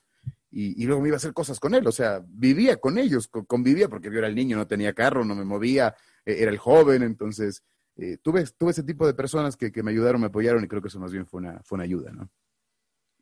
y, 0.52 0.84
luego 0.84 1.00
me 1.00 1.08
iba 1.08 1.16
a 1.16 1.18
hacer 1.18 1.32
cosas 1.32 1.60
con 1.60 1.74
él, 1.74 1.86
o 1.86 1.92
sea, 1.92 2.22
vivía 2.26 2.76
con 2.78 2.98
ellos, 2.98 3.28
convivía, 3.28 3.88
porque 3.88 4.10
yo 4.10 4.18
era 4.18 4.26
el 4.26 4.34
niño, 4.34 4.56
no 4.56 4.66
tenía 4.66 4.92
carro, 4.92 5.24
no 5.24 5.34
me 5.34 5.44
movía, 5.44 5.94
eh, 6.24 6.36
era 6.40 6.50
el 6.50 6.58
joven, 6.58 7.02
entonces 7.02 7.62
eh, 7.96 8.18
tuve, 8.22 8.44
tuve 8.58 8.72
ese 8.72 8.82
tipo 8.82 9.06
de 9.06 9.14
personas 9.14 9.56
que, 9.56 9.70
me 9.82 9.92
ayudaron, 9.92 10.20
me 10.20 10.26
apoyaron 10.26 10.64
y 10.64 10.68
creo 10.68 10.82
que 10.82 10.88
eso 10.88 10.98
más 10.98 11.12
bien 11.12 11.26
fue 11.26 11.38
una, 11.38 11.60
fue 11.62 11.76
una 11.76 11.84
ayuda, 11.84 12.10
¿no? 12.12 12.28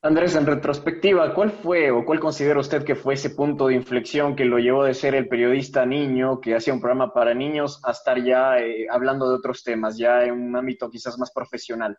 Andrés, 0.00 0.36
en 0.36 0.46
retrospectiva, 0.46 1.34
¿cuál 1.34 1.50
fue 1.50 1.90
o 1.90 2.04
cuál 2.04 2.20
considera 2.20 2.60
usted 2.60 2.84
que 2.84 2.94
fue 2.94 3.14
ese 3.14 3.30
punto 3.30 3.66
de 3.66 3.74
inflexión 3.74 4.36
que 4.36 4.44
lo 4.44 4.58
llevó 4.58 4.84
de 4.84 4.94
ser 4.94 5.16
el 5.16 5.26
periodista 5.26 5.84
niño 5.84 6.40
que 6.40 6.54
hacía 6.54 6.72
un 6.72 6.80
programa 6.80 7.12
para 7.12 7.34
niños 7.34 7.80
a 7.84 7.90
estar 7.90 8.22
ya 8.22 8.58
eh, 8.58 8.86
hablando 8.88 9.28
de 9.28 9.34
otros 9.34 9.64
temas, 9.64 9.98
ya 9.98 10.22
en 10.22 10.34
un 10.34 10.54
ámbito 10.54 10.88
quizás 10.88 11.18
más 11.18 11.32
profesional? 11.32 11.98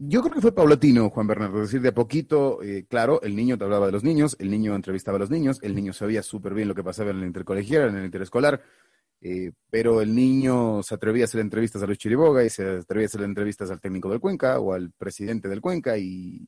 Yo 0.00 0.22
creo 0.22 0.32
que 0.32 0.40
fue 0.40 0.54
paulatino, 0.54 1.10
Juan 1.10 1.26
Bernardo. 1.26 1.56
Es 1.60 1.70
decir, 1.70 1.80
de 1.80 1.88
a 1.88 1.94
poquito, 1.94 2.62
eh, 2.62 2.86
claro, 2.88 3.20
el 3.22 3.34
niño 3.34 3.58
te 3.58 3.64
hablaba 3.64 3.86
de 3.86 3.92
los 3.92 4.04
niños, 4.04 4.36
el 4.38 4.48
niño 4.48 4.76
entrevistaba 4.76 5.16
a 5.16 5.18
los 5.18 5.30
niños, 5.30 5.58
el 5.60 5.74
niño 5.74 5.92
sabía 5.92 6.22
súper 6.22 6.54
bien 6.54 6.68
lo 6.68 6.74
que 6.76 6.84
pasaba 6.84 7.10
en 7.10 7.18
el 7.18 7.24
intercolegial, 7.24 7.88
en 7.88 7.96
el 7.96 8.04
interescolar, 8.04 8.62
eh, 9.20 9.50
pero 9.70 10.00
el 10.00 10.14
niño 10.14 10.84
se 10.84 10.94
atrevía 10.94 11.24
a 11.24 11.26
hacer 11.26 11.40
entrevistas 11.40 11.82
a 11.82 11.86
Luis 11.86 11.98
Chiriboga 11.98 12.44
y 12.44 12.50
se 12.50 12.76
atrevía 12.78 13.06
a 13.06 13.08
hacer 13.08 13.22
entrevistas 13.22 13.72
al 13.72 13.80
técnico 13.80 14.08
del 14.08 14.20
Cuenca 14.20 14.60
o 14.60 14.72
al 14.72 14.92
presidente 14.92 15.48
del 15.48 15.60
Cuenca 15.60 15.98
y, 15.98 16.46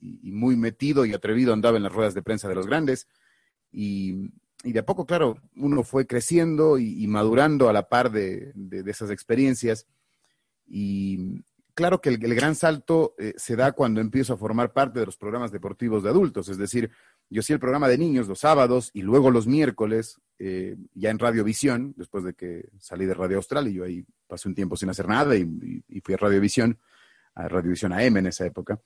muy 0.00 0.54
metido 0.54 1.06
y 1.06 1.14
atrevido 1.14 1.54
andaba 1.54 1.78
en 1.78 1.84
las 1.84 1.92
ruedas 1.92 2.12
de 2.12 2.22
prensa 2.22 2.50
de 2.50 2.54
los 2.54 2.66
grandes. 2.66 3.08
Y, 3.72 4.28
de 4.62 4.78
a 4.78 4.84
poco, 4.84 5.06
claro, 5.06 5.38
uno 5.56 5.84
fue 5.84 6.06
creciendo 6.06 6.76
y, 6.78 7.06
madurando 7.06 7.70
a 7.70 7.72
la 7.72 7.88
par 7.88 8.10
de, 8.10 8.52
esas 8.84 9.10
experiencias. 9.10 9.86
Y 10.66 11.42
claro 11.74 12.00
que 12.00 12.08
el, 12.08 12.18
gran 12.18 12.54
salto 12.54 13.14
eh, 13.18 13.34
se 13.36 13.56
da 13.56 13.72
cuando 13.72 14.00
empiezo 14.00 14.34
a 14.34 14.36
formar 14.36 14.72
parte 14.72 15.00
de 15.00 15.06
los 15.06 15.16
programas 15.16 15.52
deportivos 15.52 16.02
de 16.02 16.10
adultos, 16.10 16.48
es 16.48 16.56
decir, 16.56 16.90
yo 17.30 17.40
hacía 17.40 17.54
el 17.54 17.60
programa 17.60 17.88
de 17.88 17.98
niños 17.98 18.28
los 18.28 18.40
sábados 18.40 18.90
y 18.92 19.02
luego 19.02 19.30
los 19.30 19.46
miércoles, 19.46 20.20
eh, 20.38 20.76
ya 20.94 21.10
en 21.10 21.18
Radiovisión, 21.18 21.94
después 21.96 22.24
de 22.24 22.34
que 22.34 22.68
salí 22.78 23.06
de 23.06 23.14
Radio 23.14 23.38
Austral 23.38 23.68
y 23.68 23.74
yo 23.74 23.84
ahí 23.84 24.04
pasé 24.26 24.48
un 24.48 24.54
tiempo 24.54 24.76
sin 24.76 24.90
hacer 24.90 25.08
nada 25.08 25.36
y, 25.36 26.00
fui 26.02 26.14
a 26.14 26.18
Radiovisión, 26.18 26.78
a 27.34 27.48
Radiovisión 27.48 27.92
AM 27.92 28.18
en 28.18 28.26
esa 28.26 28.46
época. 28.46 28.78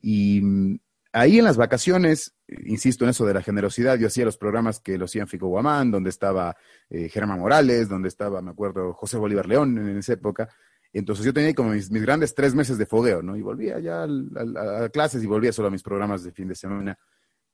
Y 0.00 0.40
mm, 0.42 0.78
ahí 1.12 1.38
en 1.38 1.44
las 1.44 1.56
vacaciones, 1.56 2.34
insisto 2.66 3.04
en 3.04 3.10
eso 3.10 3.24
de 3.24 3.34
la 3.34 3.42
generosidad, 3.42 3.98
yo 3.98 4.08
hacía 4.08 4.24
los 4.24 4.36
programas 4.36 4.80
que 4.80 4.98
lo 4.98 5.06
hacían 5.06 5.28
Fico 5.28 5.48
Guamán, 5.48 5.90
donde 5.90 6.10
estaba 6.10 6.56
eh, 6.88 7.08
Germán 7.08 7.40
Morales, 7.40 7.88
donde 7.88 8.08
estaba, 8.08 8.42
me 8.42 8.50
acuerdo, 8.50 8.92
José 8.92 9.16
Bolívar 9.16 9.46
León 9.46 9.78
en 9.78 9.98
esa 9.98 10.14
época. 10.14 10.48
Entonces 10.92 11.24
yo 11.24 11.32
tenía 11.32 11.54
como 11.54 11.70
mis, 11.70 11.88
grandes 11.88 12.34
tres 12.34 12.54
meses 12.54 12.78
de 12.78 12.86
fogueo, 12.86 13.22
¿no? 13.22 13.36
Y 13.36 13.42
volvía 13.42 13.78
ya 13.78 14.04
a, 14.04 14.88
clases 14.88 15.22
y 15.22 15.26
volvía 15.26 15.52
solo 15.52 15.68
a 15.68 15.70
mis 15.70 15.82
programas 15.82 16.24
de 16.24 16.32
fin 16.32 16.48
de 16.48 16.54
semana 16.54 16.98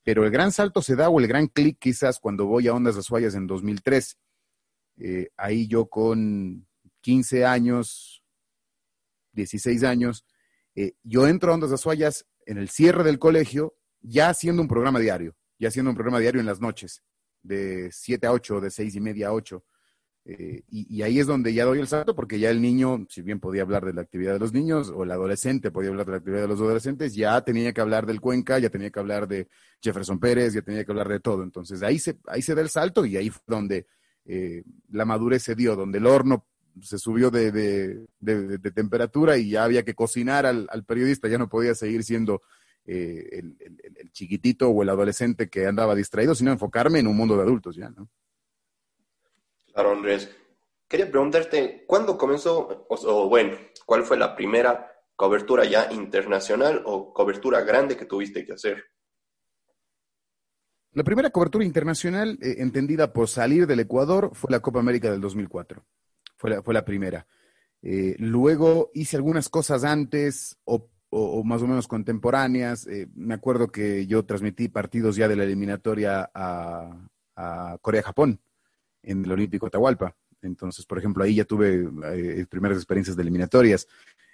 pero 0.07 0.23
el 0.23 0.31
gran 0.31 0.53
salto 0.53 0.81
se 0.81 0.95
da 0.95 1.09
o 1.09 1.19
el 1.19 1.27
gran 1.27 1.47
clic 1.47 1.79
quizás 1.81 2.17
cuando 2.21 2.45
voy 2.45 2.65
a 2.69 2.73
Ondas 2.73 2.95
Azuayas 2.95 3.35
en 3.35 3.45
2003. 3.45 4.17
Eh, 4.99 5.31
ahí 5.35 5.67
yo 5.67 5.87
con 5.87 6.65
15 7.01 7.43
años, 7.43 8.23
16 9.33 9.83
años, 9.83 10.25
eh, 10.75 10.93
yo 11.03 11.27
entro 11.27 11.51
a 11.51 11.55
Ondas 11.55 11.73
Azuayas 11.73 12.25
en 12.45 12.57
el 12.57 12.69
cierre 12.69 13.03
del 13.03 13.19
colegio 13.19 13.75
ya 13.99 14.29
haciendo 14.29 14.61
un 14.61 14.69
programa 14.69 15.01
diario. 15.01 15.35
y 15.59 15.65
haciendo 15.65 15.91
un 15.91 15.95
programa 15.95 16.19
diario 16.19 16.39
en 16.39 16.45
las 16.45 16.61
noches, 16.61 17.03
de 17.41 17.89
7 17.91 18.27
a 18.27 18.31
8, 18.31 18.61
de 18.61 18.71
6 18.71 18.95
y 18.95 19.01
media 19.01 19.27
a 19.27 19.33
8. 19.33 19.61
Eh, 20.29 20.63
y, 20.69 21.01
ahí 21.03 21.19
es 21.19 21.27
donde 21.27 21.53
ya 21.53 21.63
doy 21.63 21.79
el 21.79 21.87
salto, 21.87 22.13
porque 22.13 22.37
ya 22.37 22.49
el 22.49 22.61
niño, 22.61 23.05
si 23.09 23.21
bien 23.21 23.39
podía 23.39 23.61
hablar 23.61 23.85
de 23.85 23.93
la 23.93 24.01
actividad 24.01 24.33
de 24.33 24.39
los 24.39 24.51
niños, 24.51 24.91
o 24.93 25.05
el 25.05 25.11
adolescente 25.11 25.71
podía 25.71 25.89
hablar 25.89 26.05
de 26.05 26.11
la 26.11 26.17
actividad 26.17 26.41
de 26.41 26.49
los 26.49 26.59
adolescentes, 26.59 27.15
ya 27.15 27.39
tenía 27.41 27.71
que 27.71 27.79
hablar 27.79 28.05
del 28.05 28.19
Cuenca, 28.19 28.59
ya 28.59 28.69
tenía 28.69 28.89
que 28.89 28.99
hablar 28.99 29.29
de 29.29 29.47
Jefferson 29.81 30.19
Pérez, 30.19 30.53
ya 30.53 30.61
tenía 30.61 30.83
que 30.83 30.91
hablar 30.91 31.07
de 31.07 31.21
todo. 31.21 31.43
Entonces 31.43 31.81
ahí 31.81 31.97
se, 31.97 32.17
ahí 32.27 32.41
se 32.41 32.55
da 32.55 32.61
el 32.61 32.69
salto 32.69 33.05
y 33.05 33.15
ahí 33.15 33.29
fue 33.29 33.41
donde 33.47 33.87
eh, 34.25 34.63
la 34.89 35.05
madurez 35.05 35.43
se 35.43 35.55
dio, 35.55 35.77
donde 35.77 35.99
el 35.99 36.05
horno 36.05 36.45
se 36.81 36.97
subió 36.99 37.31
de, 37.31 37.53
de, 38.19 38.71
temperatura 38.71 39.37
y 39.37 39.51
ya 39.51 39.63
había 39.63 39.83
que 39.83 39.95
cocinar 39.95 40.45
al, 40.45 40.83
periodista, 40.85 41.29
ya 41.29 41.37
no 41.37 41.47
podía 41.47 41.73
seguir 41.73 42.03
siendo 42.03 42.41
eh, 42.85 43.29
el, 43.31 44.11
chiquitito 44.11 44.67
o 44.69 44.83
el 44.83 44.89
adolescente 44.89 45.49
que 45.49 45.65
andaba 45.65 45.95
distraído, 45.95 46.35
sino 46.35 46.51
enfocarme 46.51 46.99
en 46.99 47.07
un 47.07 47.15
mundo 47.15 47.37
de 47.37 47.43
adultos 47.43 47.77
ya, 47.77 47.89
¿no? 47.89 48.09
Claro, 49.77 49.91
Andrés. 49.91 50.35
Quería 50.87 51.11
preguntarte, 51.11 51.85
¿cuándo 51.85 52.17
comenzó, 52.17 52.87
o, 52.89 53.29
bueno, 53.29 53.55
cuál 53.85 54.01
fue 54.01 54.17
la 54.17 54.35
primera 54.35 54.91
cobertura 55.15 55.65
ya 55.65 55.91
internacional 55.91 56.81
o 56.83 57.13
cobertura 57.13 57.61
grande 57.61 57.95
que 57.95 58.05
tuviste 58.05 58.43
que 58.43 58.53
hacer? 58.53 58.85
La 60.93 61.03
primera 61.03 61.29
cobertura 61.29 61.63
internacional 61.63 62.39
eh, 62.41 62.55
entendida 62.57 63.13
por 63.13 63.27
salir 63.27 63.67
del 63.67 63.81
Ecuador 63.81 64.31
fue 64.33 64.49
la 64.49 64.61
Copa 64.61 64.79
América 64.79 65.11
del 65.11 65.21
2004 65.21 65.85
fue 66.37 66.49
la, 66.49 66.63
fue 66.63 66.73
la 66.73 66.83
primera. 66.83 67.27
Eh, 67.83 68.15
luego 68.17 68.89
hice 68.95 69.15
algunas 69.15 69.47
cosas 69.47 69.83
antes 69.83 70.57
o, 70.63 70.89
más 71.43 71.61
o 71.61 71.67
menos 71.67 71.87
contemporáneas. 71.87 72.87
Eh, 72.87 73.07
me 73.13 73.35
acuerdo 73.35 73.67
que 73.67 74.07
yo 74.07 74.25
transmití 74.25 74.69
partidos 74.69 75.17
ya 75.17 75.27
de 75.27 75.35
la 75.35 75.43
eliminatoria 75.43 76.31
a, 76.33 77.07
a 77.35 77.77
Corea-Japón 77.79 78.41
en 79.03 79.25
el 79.25 79.31
Olímpico 79.31 79.67
Atahualpa. 79.67 80.15
Entonces, 80.41 80.85
por 80.85 80.97
ejemplo, 80.97 81.23
ahí 81.23 81.35
ya 81.35 81.45
tuve 81.45 81.89
eh, 82.13 82.45
primeras 82.49 82.77
experiencias 82.77 83.15
de 83.15 83.23
eliminatorias. 83.23 83.87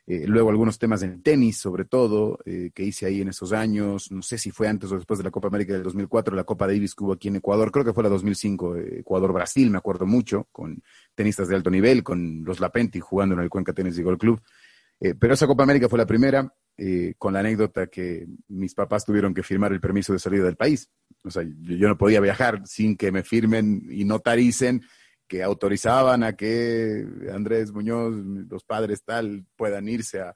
Eh, 0.06 0.26
luego 0.28 0.50
algunos 0.50 0.78
temas 0.78 1.02
en 1.02 1.24
tenis, 1.24 1.58
sobre 1.58 1.86
todo, 1.86 2.38
eh, 2.46 2.72
que 2.76 2.84
hice 2.84 3.06
ahí 3.06 3.22
en 3.22 3.30
esos 3.30 3.54
años. 3.54 4.12
No 4.12 4.22
sé 4.22 4.38
si 4.38 4.52
fue 4.52 4.68
antes 4.68 4.92
o 4.92 4.96
después 4.96 5.18
de 5.18 5.24
la 5.24 5.32
Copa 5.32 5.48
América 5.48 5.74
del 5.74 5.84
2004, 5.84 6.36
la 6.36 6.44
Copa 6.44 6.68
Davis 6.68 6.94
que 6.94 7.06
hubo 7.06 7.14
aquí 7.14 7.30
en 7.30 7.38
Ecuador. 7.38 7.72
Creo 7.72 7.86
que 7.86 7.94
fue 7.94 8.04
la 8.04 8.10
2005, 8.10 8.76
eh, 8.76 9.00
Ecuador-Brasil, 9.00 9.70
me 9.70 9.78
acuerdo 9.78 10.06
mucho, 10.06 10.48
con 10.52 10.84
tenistas 11.16 11.48
de 11.48 11.56
alto 11.56 11.70
nivel, 11.70 12.04
con 12.04 12.44
los 12.44 12.60
Lapenti 12.60 13.00
jugando 13.00 13.36
en 13.36 13.42
el 13.42 13.50
Cuenca 13.50 13.72
Tenis 13.74 13.98
y 13.98 14.04
Golf 14.04 14.20
Club. 14.20 14.42
pero 15.20 15.34
esa 15.34 15.48
Copa 15.48 15.64
América 15.64 15.90
fue 15.90 15.98
la 16.00 16.06
primera, 16.06 16.54
con 17.18 17.34
la 17.34 17.40
anécdota 17.40 17.88
que 17.88 18.28
mis 18.48 18.74
papás 18.74 19.06
tuvieron 19.06 19.34
que 19.34 19.44
firmar 19.44 19.72
el 19.74 19.80
permiso 19.80 20.12
de 20.12 20.20
salida 20.20 20.44
del 20.44 20.56
país. 20.56 20.90
O 21.24 21.30
sea, 21.30 21.44
yo 21.44 21.88
no 21.88 21.98
podía 21.98 22.20
viajar 22.20 22.62
sin 22.66 22.98
que 22.98 23.12
me 23.12 23.24
firmen 23.24 23.88
y 23.90 24.06
notaricen 24.06 24.82
que 25.28 25.44
autorizaban 25.44 26.24
a 26.24 26.34
que 26.34 27.06
Andrés 27.34 27.72
Muñoz, 27.72 28.16
los 28.50 28.64
padres 28.64 29.04
tal, 29.04 29.46
puedan 29.56 29.88
irse 29.88 30.22
a, 30.22 30.36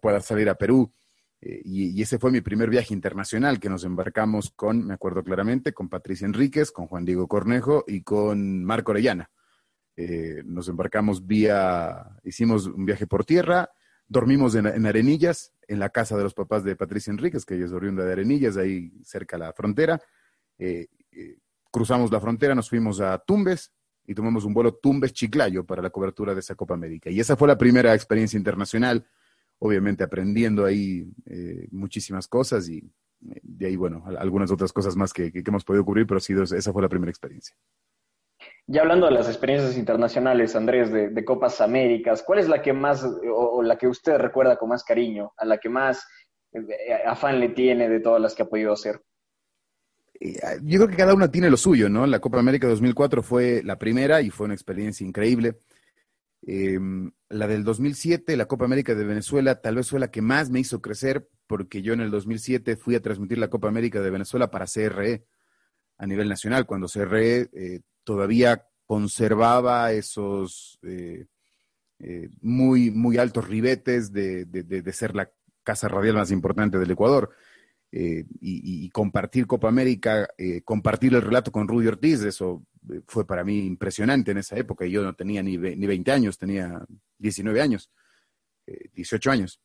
puedan 0.00 0.22
salir 0.22 0.48
a 0.48 0.54
Perú. 0.54 0.92
Eh, 1.40 1.60
y, 1.64 2.02
ese 2.02 2.18
fue 2.18 2.30
mi 2.30 2.40
primer 2.40 2.70
viaje 2.70 2.94
internacional 2.94 3.58
que 3.58 3.68
nos 3.68 3.84
embarcamos 3.84 4.50
con, 4.54 4.86
me 4.86 4.94
acuerdo 4.94 5.22
claramente, 5.22 5.72
con 5.72 5.88
Patricia 5.88 6.26
Enríquez, 6.26 6.70
con 6.70 6.86
Juan 6.86 7.04
Diego 7.04 7.26
Cornejo 7.28 7.84
y 7.86 8.02
con 8.02 8.64
Marco 8.64 8.92
Orellana. 8.92 9.30
Eh, 9.96 10.42
nos 10.44 10.68
embarcamos 10.68 11.26
vía, 11.26 12.18
hicimos 12.24 12.66
un 12.66 12.86
viaje 12.86 13.06
por 13.06 13.24
tierra, 13.24 13.70
dormimos 14.08 14.54
en, 14.54 14.86
Arenillas, 14.86 15.52
en 15.72 15.78
la 15.78 15.90
casa 15.90 16.16
de 16.16 16.22
los 16.22 16.34
papás 16.34 16.64
de 16.64 16.76
Patricia 16.76 17.10
Enríquez, 17.10 17.44
que 17.44 17.54
ella 17.54 17.66
es 17.66 17.72
oriunda 17.72 18.04
de 18.04 18.12
Arenillas, 18.12 18.56
ahí 18.56 18.92
cerca 19.04 19.36
de 19.36 19.44
la 19.44 19.52
frontera. 19.52 20.00
Eh, 20.58 20.88
cruzamos 21.70 22.12
la 22.12 22.20
frontera, 22.20 22.54
nos 22.54 22.68
fuimos 22.68 23.00
a 23.00 23.18
Tumbes, 23.18 23.72
y 24.06 24.14
tomamos 24.14 24.44
un 24.44 24.54
vuelo 24.54 24.78
Tumbes-Chiclayo 24.80 25.64
para 25.64 25.82
la 25.82 25.90
cobertura 25.90 26.34
de 26.34 26.40
esa 26.40 26.54
Copa 26.54 26.74
América. 26.74 27.10
Y 27.10 27.20
esa 27.20 27.36
fue 27.36 27.48
la 27.48 27.58
primera 27.58 27.94
experiencia 27.94 28.36
internacional, 28.36 29.06
obviamente 29.58 30.02
aprendiendo 30.02 30.64
ahí 30.64 31.08
eh, 31.26 31.68
muchísimas 31.70 32.26
cosas 32.26 32.68
y 32.68 32.78
eh, 32.78 33.40
de 33.42 33.66
ahí, 33.66 33.76
bueno, 33.76 34.04
algunas 34.18 34.50
otras 34.50 34.72
cosas 34.72 34.96
más 34.96 35.12
que, 35.12 35.30
hemos 35.34 35.64
podido 35.64 35.84
cubrir, 35.84 36.06
pero 36.06 36.20
sí, 36.20 36.34
esa 36.34 36.72
fue 36.72 36.82
la 36.82 36.88
primera 36.88 37.10
experiencia. 37.10 37.56
Ya 38.66 38.82
hablando 38.82 39.06
de 39.06 39.12
las 39.12 39.28
experiencias 39.28 39.76
internacionales, 39.76 40.54
Andrés, 40.54 40.92
de, 40.92 41.24
Copas 41.24 41.60
Américas, 41.60 42.22
¿cuál 42.22 42.38
es 42.38 42.48
la 42.48 42.62
que 42.62 42.72
más, 42.72 43.04
o, 43.04 43.62
la 43.62 43.76
que 43.76 43.88
usted 43.88 44.16
recuerda 44.18 44.56
con 44.56 44.68
más 44.68 44.84
cariño, 44.84 45.32
a 45.36 45.44
la 45.44 45.58
que 45.58 45.68
más 45.68 46.06
eh, 46.52 46.60
afán 47.06 47.40
le 47.40 47.50
tiene 47.50 47.88
de 47.88 48.00
todas 48.00 48.20
las 48.20 48.34
que 48.34 48.42
ha 48.42 48.48
podido 48.48 48.72
hacer? 48.72 49.02
Ah, 50.42 50.54
yo 50.62 50.78
creo 50.78 50.88
que 50.88 50.96
cada 50.96 51.14
una 51.14 51.30
tiene 51.30 51.50
lo 51.50 51.56
suyo, 51.56 51.88
¿no? 51.88 52.06
La 52.06 52.20
Copa 52.20 52.38
América 52.38 52.68
2004 52.68 53.22
fue 53.22 53.62
la 53.64 53.78
primera 53.78 54.20
y 54.20 54.30
fue 54.30 54.44
una 54.44 54.54
experiencia 54.54 55.04
increíble. 55.04 55.58
Em, 56.44 57.10
la 57.28 57.46
del 57.48 57.64
2007, 57.64 58.36
la 58.36 58.46
Copa 58.46 58.64
América 58.64 58.94
de 58.94 59.04
Venezuela, 59.04 59.60
tal 59.60 59.76
vez 59.76 59.90
fue 59.90 60.00
la 60.00 60.10
que 60.10 60.22
más 60.22 60.50
me 60.50 60.60
hizo 60.60 60.80
crecer 60.80 61.28
porque 61.46 61.82
yo 61.82 61.92
en 61.92 62.00
el 62.00 62.10
2007 62.10 62.76
fui 62.76 62.94
a 62.94 63.02
transmitir 63.02 63.38
la 63.38 63.48
Copa 63.48 63.68
América 63.68 64.00
de 64.00 64.10
Venezuela 64.10 64.50
para 64.50 64.66
CRE 64.66 65.24
a 65.98 66.06
nivel 66.06 66.28
nacional, 66.28 66.66
cuando 66.66 66.88
CRE 66.88 67.48
eh, 67.52 67.80
todavía 68.04 68.66
conservaba 68.86 69.92
esos 69.92 70.78
eh, 70.82 71.26
eh, 71.98 72.28
muy, 72.40 72.90
muy 72.90 73.16
altos 73.16 73.48
ribetes 73.48 74.12
de, 74.12 74.44
de 74.44 74.92
ser 74.92 75.14
la 75.14 75.30
casa 75.62 75.88
radial 75.88 76.16
más 76.16 76.30
importante 76.30 76.78
del 76.78 76.90
Ecuador. 76.90 77.30
Eh, 77.94 78.24
y, 78.40 78.88
compartir 78.88 79.46
Copa 79.46 79.68
América, 79.68 80.28
compartir 80.64 81.14
el 81.14 81.22
relato 81.22 81.52
con 81.52 81.68
Rudy 81.68 81.88
Ortiz, 81.88 82.22
eso 82.22 82.64
fue 83.06 83.26
para 83.26 83.44
mí 83.44 83.66
impresionante 83.66 84.30
en 84.30 84.38
esa 84.38 84.56
época. 84.56 84.86
Yo 84.86 85.02
no 85.02 85.14
tenía 85.14 85.42
ni, 85.42 85.58
ni 85.58 85.86
20 85.86 86.10
años, 86.10 86.38
tenía 86.38 86.84
19 87.18 87.60
años, 87.60 87.90
18 88.94 89.30
años. 89.30 89.60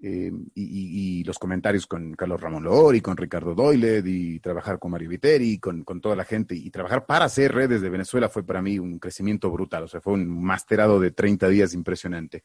Y, 0.00 1.22
los 1.24 1.38
comentarios 1.38 1.86
con 1.86 2.14
Carlos 2.14 2.40
Ramón 2.40 2.64
Loor 2.64 2.96
y 2.96 3.00
con 3.00 3.16
Ricardo 3.16 3.54
Doyle 3.54 4.02
y 4.04 4.40
trabajar 4.40 4.78
con 4.78 4.90
Mario 4.90 5.08
Viteri, 5.08 5.58
con, 5.58 5.84
con 5.84 6.00
toda 6.00 6.16
la 6.16 6.24
gente 6.24 6.54
y 6.54 6.70
trabajar 6.70 7.06
para 7.06 7.26
hacer 7.26 7.54
redes 7.54 7.80
de 7.80 7.88
Venezuela 7.88 8.28
fue 8.28 8.44
para 8.44 8.60
mí 8.60 8.78
un 8.78 8.98
crecimiento 8.98 9.50
brutal. 9.50 9.84
O 9.84 9.88
sea, 9.88 10.00
fue 10.00 10.14
un 10.14 10.42
masterado 10.42 10.98
de 10.98 11.12
30 11.12 11.48
días 11.48 11.74
impresionante. 11.74 12.42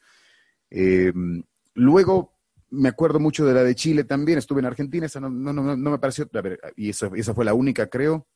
luego 1.74 2.38
me 2.70 2.88
acuerdo 2.88 3.18
mucho 3.18 3.46
de 3.46 3.54
la 3.54 3.64
de 3.64 3.74
Chile 3.74 4.04
también, 4.04 4.38
estuve 4.38 4.60
en 4.60 4.66
Argentina, 4.66 5.06
esa 5.06 5.20
no, 5.20 5.30
no, 5.30 5.52
no, 5.52 5.76
no 5.76 5.90
me 5.90 5.98
pareció, 5.98 6.28
a 6.32 6.40
ver, 6.40 6.60
y 6.76 6.90
esa, 6.90 7.10
esa 7.14 7.34
fue 7.34 7.44
la 7.44 7.54
única, 7.54 7.88
creo, 7.88 8.26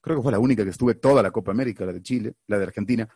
creo 0.00 0.16
que 0.16 0.22
fue 0.22 0.32
la 0.32 0.38
única 0.38 0.64
que 0.64 0.70
estuve 0.70 0.94
toda 0.94 1.22
la 1.22 1.30
Copa 1.30 1.50
América, 1.50 1.84
la 1.84 1.92
de 1.92 2.02
Chile, 2.02 2.34
la 2.46 2.58
de 2.58 2.64
Argentina, 2.64 3.08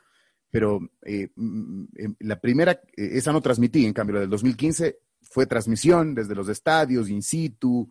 pero 0.50 0.80
eh, 1.02 1.30
mm, 1.34 1.84
em, 1.96 2.14
la 2.20 2.40
primera, 2.40 2.72
eh, 2.72 3.10
esa 3.12 3.32
no 3.32 3.40
transmití, 3.40 3.84
en 3.86 3.92
cambio 3.92 4.14
la 4.14 4.20
del 4.20 4.30
2015 4.30 5.00
fue 5.30 5.46
transmisión 5.46 6.14
desde 6.14 6.34
los 6.34 6.48
estadios, 6.48 7.08
in 7.08 7.22
situ, 7.22 7.88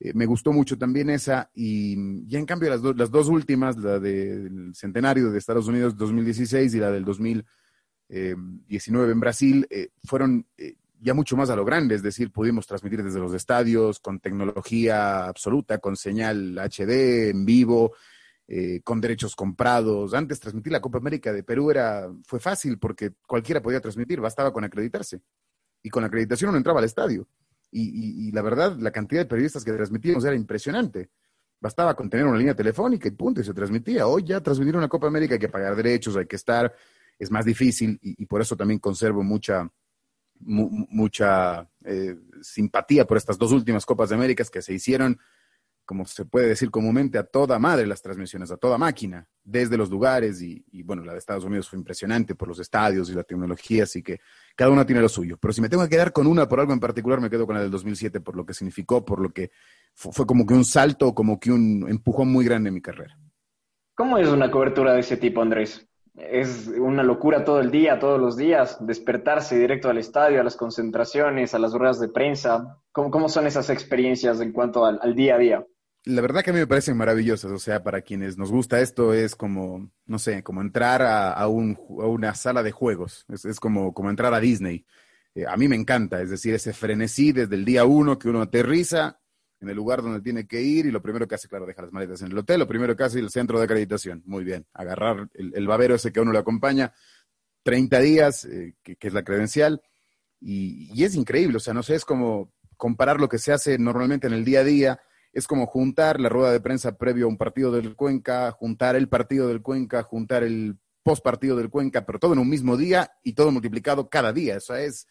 eh, 0.00 0.12
me 0.14 0.26
gustó 0.26 0.52
mucho 0.52 0.78
también 0.78 1.10
esa, 1.10 1.50
y 1.54 2.24
ya 2.26 2.38
en 2.38 2.46
cambio 2.46 2.70
las, 2.70 2.82
las 2.96 3.10
dos 3.10 3.28
últimas, 3.28 3.76
la 3.76 3.98
del 3.98 4.72
centenario 4.74 5.30
de 5.30 5.38
Estados 5.38 5.68
Unidos 5.68 5.96
2016 5.96 6.74
y 6.74 6.78
la 6.78 6.90
del 6.90 7.04
2019 7.04 9.12
en 9.12 9.20
Brasil, 9.20 9.68
fueron 10.04 10.46
ya 11.00 11.14
mucho 11.14 11.36
más 11.36 11.50
a 11.50 11.56
lo 11.56 11.64
grande, 11.64 11.94
es 11.94 12.02
decir, 12.02 12.32
pudimos 12.32 12.66
transmitir 12.66 13.02
desde 13.02 13.20
los 13.20 13.32
estadios 13.32 14.00
con 14.00 14.20
tecnología 14.20 15.26
absoluta, 15.26 15.78
con 15.78 15.96
señal 15.96 16.58
HD 16.58 17.30
en 17.30 17.44
vivo, 17.44 17.94
eh, 18.46 18.80
con 18.82 19.00
derechos 19.00 19.36
comprados. 19.36 20.14
Antes 20.14 20.40
transmitir 20.40 20.72
la 20.72 20.80
Copa 20.80 20.98
América 20.98 21.32
de 21.32 21.42
Perú 21.42 21.70
era, 21.70 22.08
fue 22.24 22.40
fácil 22.40 22.78
porque 22.78 23.12
cualquiera 23.26 23.62
podía 23.62 23.80
transmitir, 23.80 24.20
bastaba 24.20 24.52
con 24.52 24.64
acreditarse. 24.64 25.20
Y 25.82 25.90
con 25.90 26.04
acreditación 26.04 26.50
uno 26.50 26.58
entraba 26.58 26.80
al 26.80 26.84
estadio. 26.84 27.26
Y, 27.70 28.32
la 28.32 28.40
verdad, 28.42 28.76
la 28.78 28.90
cantidad 28.90 29.20
de 29.20 29.26
periodistas 29.26 29.64
que 29.64 29.72
transmitíamos 29.72 30.24
era 30.24 30.34
impresionante. 30.34 31.10
Bastaba 31.60 31.94
con 31.94 32.08
tener 32.08 32.26
una 32.26 32.38
línea 32.38 32.54
telefónica 32.54 33.08
y 33.08 33.10
punto, 33.10 33.40
y 33.40 33.44
se 33.44 33.52
transmitía. 33.52 34.06
Hoy 34.06 34.24
ya 34.24 34.40
transmitir 34.40 34.76
una 34.76 34.88
Copa 34.88 35.06
América 35.06 35.34
hay 35.34 35.40
que 35.40 35.48
pagar 35.48 35.76
derechos, 35.76 36.16
hay 36.16 36.26
que 36.26 36.36
estar, 36.36 36.74
es 37.18 37.30
más 37.30 37.44
difícil 37.44 37.98
y 38.00 38.24
por 38.26 38.40
eso 38.40 38.56
también 38.56 38.78
conservo 38.78 39.22
mucha, 39.22 39.68
mucha 40.40 41.68
eh, 41.84 42.16
simpatía 42.42 43.06
por 43.06 43.16
estas 43.16 43.38
dos 43.38 43.52
últimas 43.52 43.84
Copas 43.84 44.10
de 44.10 44.14
Américas 44.14 44.50
que 44.50 44.62
se 44.62 44.72
hicieron, 44.74 45.18
como 45.88 46.04
se 46.04 46.26
puede 46.26 46.48
decir 46.48 46.70
comúnmente, 46.70 47.16
a 47.16 47.24
toda 47.24 47.58
madre 47.58 47.86
las 47.86 48.02
transmisiones, 48.02 48.50
a 48.50 48.58
toda 48.58 48.76
máquina, 48.76 49.26
desde 49.42 49.78
los 49.78 49.88
lugares 49.88 50.42
y, 50.42 50.82
bueno, 50.82 51.02
la 51.02 51.12
de 51.12 51.18
Estados 51.18 51.44
Unidos 51.44 51.66
fue 51.66 51.78
impresionante 51.78 52.34
por 52.34 52.46
los 52.46 52.58
estadios 52.58 53.08
y 53.08 53.14
la 53.14 53.22
tecnología, 53.22 53.84
así 53.84 54.02
que 54.02 54.20
cada 54.54 54.70
una 54.70 54.84
tiene 54.84 55.00
lo 55.00 55.08
suyo. 55.08 55.38
Pero 55.40 55.54
si 55.54 55.62
me 55.62 55.70
tengo 55.70 55.82
que 55.84 55.88
quedar 55.88 56.12
con 56.12 56.26
una 56.26 56.46
por 56.46 56.60
algo 56.60 56.74
en 56.74 56.78
particular, 56.80 57.22
me 57.22 57.30
quedo 57.30 57.46
con 57.46 57.54
la 57.54 57.62
del 57.62 57.70
2007 57.70 58.20
por 58.20 58.36
lo 58.36 58.44
que 58.44 58.52
significó, 58.52 59.02
por 59.02 59.18
lo 59.18 59.30
que 59.30 59.50
fue 59.94 60.26
como 60.26 60.44
que 60.44 60.52
un 60.52 60.66
salto, 60.66 61.14
como 61.14 61.40
que 61.40 61.50
un 61.50 61.86
empujón 61.88 62.30
muy 62.30 62.44
grande 62.44 62.68
en 62.68 62.74
mi 62.74 62.82
carrera. 62.82 63.18
¿Cómo 63.94 64.18
es 64.18 64.28
una 64.28 64.50
cobertura 64.50 64.92
de 64.92 65.00
ese 65.00 65.16
tipo, 65.16 65.40
Andrés? 65.40 65.88
es 66.18 66.68
una 66.68 67.02
locura 67.02 67.44
todo 67.44 67.60
el 67.60 67.70
día, 67.70 67.98
todos 67.98 68.20
los 68.20 68.36
días, 68.36 68.84
despertarse 68.84 69.58
directo 69.58 69.88
al 69.88 69.98
estadio, 69.98 70.40
a 70.40 70.44
las 70.44 70.56
concentraciones, 70.56 71.54
a 71.54 71.58
las 71.58 71.72
ruedas 71.72 72.00
de 72.00 72.08
prensa. 72.08 72.78
¿Cómo, 72.92 73.10
cómo 73.10 73.28
son 73.28 73.46
esas 73.46 73.70
experiencias 73.70 74.40
en 74.40 74.52
cuanto 74.52 74.84
al, 74.84 75.14
día 75.14 75.36
a 75.36 75.38
día? 75.38 75.66
La 76.04 76.22
verdad 76.22 76.42
que 76.42 76.50
a 76.50 76.52
mí 76.52 76.58
me 76.58 76.66
parecen 76.66 76.96
maravillosas. 76.96 77.50
O 77.50 77.58
sea, 77.58 77.82
para 77.82 78.02
quienes 78.02 78.36
nos 78.38 78.50
gusta 78.50 78.80
esto 78.80 79.12
es 79.12 79.34
como, 79.34 79.90
no 80.06 80.18
sé, 80.18 80.42
como 80.42 80.60
entrar 80.60 81.02
a, 81.02 81.46
una 81.48 82.34
sala 82.34 82.62
de 82.62 82.72
juegos. 82.72 83.26
Es, 83.28 83.60
como, 83.60 83.92
como 83.92 84.10
entrar 84.10 84.32
a 84.34 84.40
Disney. 84.40 84.86
Eh, 85.34 85.46
a 85.46 85.56
mí 85.56 85.68
me 85.68 85.76
encanta, 85.76 86.20
es 86.22 86.30
decir, 86.30 86.54
ese 86.54 86.72
frenesí 86.72 87.32
desde 87.32 87.54
el 87.54 87.64
día 87.64 87.84
uno 87.84 88.18
que 88.18 88.28
uno 88.28 88.40
aterriza 88.40 89.20
en 89.60 89.68
el 89.68 89.76
lugar 89.76 90.02
donde 90.02 90.20
tiene 90.20 90.46
que 90.46 90.62
ir 90.62 90.86
y 90.86 90.90
lo 90.90 91.02
primero 91.02 91.26
que 91.26 91.34
hace, 91.34 91.48
claro, 91.48 91.66
deja 91.66 91.82
las 91.82 91.92
maletas 91.92 92.22
en 92.22 92.32
el 92.32 92.38
hotel, 92.38 92.60
lo 92.60 92.66
primero 92.66 92.96
que 92.96 93.04
hace 93.04 93.18
es 93.18 93.24
el 93.24 93.30
centro 93.30 93.58
de 93.58 93.64
acreditación. 93.64 94.22
Muy 94.24 94.44
bien, 94.44 94.66
agarrar 94.72 95.28
el, 95.34 95.66
babero 95.66 95.96
ese 95.96 96.12
que 96.12 96.20
a 96.20 96.22
uno 96.22 96.32
le 96.32 96.38
acompaña, 96.38 96.92
30 97.64 98.00
días, 98.00 98.44
eh, 98.44 98.74
que, 98.82 98.96
es 99.00 99.12
la 99.12 99.24
credencial, 99.24 99.82
y, 100.40 100.90
y, 100.94 101.04
es 101.04 101.16
increíble, 101.16 101.56
o 101.56 101.60
sea, 101.60 101.74
no 101.74 101.82
sé, 101.82 101.96
es 101.96 102.04
como 102.04 102.52
comparar 102.76 103.20
lo 103.20 103.28
que 103.28 103.38
se 103.38 103.52
hace 103.52 103.76
normalmente 103.78 104.28
en 104.28 104.32
el 104.32 104.44
día 104.44 104.60
a 104.60 104.64
día, 104.64 105.00
es 105.38 105.46
como 105.46 105.66
juntar 105.66 106.20
la 106.20 106.28
rueda 106.28 106.52
de 106.52 106.60
prensa 106.60 106.98
previo 106.98 107.26
a 107.26 107.28
un 107.28 107.38
partido 107.38 107.70
del 107.70 107.94
Cuenca, 107.94 108.50
juntar 108.50 108.96
el 108.96 109.08
partido 109.08 109.48
del 109.48 109.62
Cuenca, 109.62 110.02
juntar 110.02 110.42
el 110.42 110.78
post 111.02 111.22
partido 111.22 111.56
del 111.56 111.70
Cuenca, 111.70 112.04
pero 112.04 112.18
todo 112.18 112.32
en 112.32 112.40
un 112.40 112.48
mismo 112.48 112.76
día 112.76 113.12
y 113.22 113.34
todo 113.34 113.52
multiplicado 113.52 114.08
cada 114.10 114.32
día. 114.32 114.56
O 114.56 114.60
sea, 114.60 114.80
es, 114.80 115.06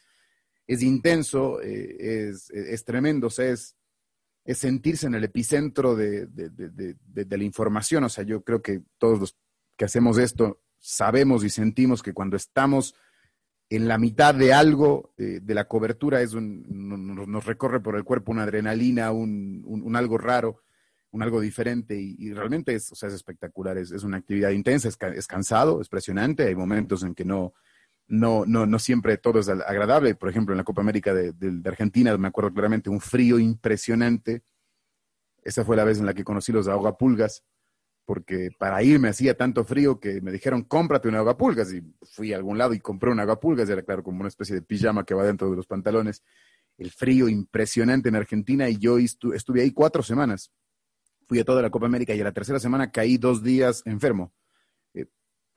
es 0.67 0.83
intenso, 0.83 1.61
eh, 1.61 2.27
es, 2.29 2.49
es, 2.49 2.83
tremendo, 2.83 3.27
o 3.27 3.29
sea, 3.29 3.49
es, 3.49 3.77
es 4.43 4.57
sentirse 4.57 5.07
en 5.07 5.15
el 5.15 5.23
epicentro 5.23 5.95
de, 5.95 6.27
la 7.13 7.43
información. 7.43 8.03
O 8.03 8.09
sea, 8.09 8.25
yo 8.25 8.43
creo 8.43 8.61
que 8.61 8.81
todos 8.97 9.19
los 9.19 9.37
que 9.77 9.85
hacemos 9.85 10.17
esto 10.17 10.61
sabemos 10.77 11.43
y 11.45 11.49
sentimos 11.49 12.03
que 12.03 12.13
cuando 12.13 12.35
estamos 12.35 12.95
en 13.69 13.87
la 13.87 13.97
mitad 13.97 14.33
de 14.33 14.53
algo, 14.53 15.13
eh, 15.17 15.39
de 15.41 15.53
la 15.53 15.65
cobertura, 15.65 16.21
es 16.21 16.33
un, 16.33 16.65
nos 16.69 17.45
recorre 17.45 17.81
por 17.81 17.95
el 17.95 18.03
cuerpo 18.03 18.31
una 18.31 18.43
adrenalina, 18.43 19.11
un, 19.11 19.93
algo 19.95 20.17
raro, 20.17 20.61
un 21.11 21.21
algo 21.21 21.41
diferente 21.41 21.95
y, 21.99 22.33
realmente 22.33 22.75
es, 22.75 22.91
o 22.91 22.95
sea, 22.95 23.09
es 23.09 23.15
espectacular, 23.15 23.77
es, 23.77 23.91
una 24.03 24.17
actividad 24.17 24.51
intensa, 24.51 24.87
es, 24.87 25.27
cansado, 25.27 25.81
es 25.81 25.89
presionante, 25.89 26.47
hay 26.47 26.55
momentos 26.55 27.03
en 27.03 27.13
que 27.13 27.25
no, 27.25 27.53
no, 28.07 28.45
no, 28.45 28.65
no 28.65 28.79
siempre 28.79 29.17
todo 29.17 29.39
es 29.39 29.49
agradable, 29.49 30.15
por 30.15 30.29
ejemplo, 30.29 30.53
en 30.53 30.57
la 30.57 30.63
Copa 30.63 30.81
América 30.81 31.13
de 31.13 31.61
Argentina, 31.65 32.17
me 32.17 32.29
acuerdo 32.29 32.53
claramente, 32.53 32.89
un 32.89 33.01
frío 33.01 33.37
impresionante, 33.37 34.43
esa 35.43 35.65
fue 35.65 35.75
la 35.75 35.83
vez 35.83 35.99
en 35.99 36.05
la 36.05 36.13
que 36.13 36.23
conocí 36.23 36.53
los 36.53 36.67
ahogapulgas, 36.67 37.43
porque 38.07 38.51
para 38.57 38.81
ir 38.83 38.99
me 38.99 39.09
hacía 39.09 39.35
tanto 39.35 39.65
frío 39.65 39.99
que 39.99 40.21
me 40.21 40.31
dijeron, 40.31 40.63
cómprate 40.63 41.09
una 41.09 41.19
agapulgas. 41.19 41.73
Y 41.73 41.83
fui 42.03 42.31
a 42.31 42.37
algún 42.37 42.57
lado 42.57 42.73
y 42.73 42.79
compré 42.79 43.11
una 43.11 43.23
agapulgas, 43.23 43.69
era 43.69 43.83
claro, 43.83 44.01
como 44.01 44.21
una 44.21 44.29
especie 44.29 44.55
de 44.55 44.61
pijama 44.61 45.03
que 45.03 45.13
va 45.13 45.25
dentro 45.25 45.49
de 45.49 45.57
los 45.57 45.67
pantalones. 45.67 46.23
El 46.77 46.89
frío 46.89 47.27
impresionante 47.27 48.07
en 48.07 48.15
Argentina 48.15 48.69
y 48.69 48.77
yo 48.77 48.97
estuve 48.97 49.61
ahí 49.61 49.71
cuatro 49.71 50.03
semanas. 50.03 50.53
Fui 51.25 51.37
a 51.39 51.43
toda 51.43 51.61
la 51.61 51.69
Copa 51.69 51.87
América 51.87 52.15
y 52.15 52.21
a 52.21 52.23
la 52.23 52.31
tercera 52.31 52.61
semana 52.61 52.91
caí 52.93 53.17
dos 53.17 53.43
días 53.43 53.83
enfermo. 53.85 54.31
Eh, 54.93 55.07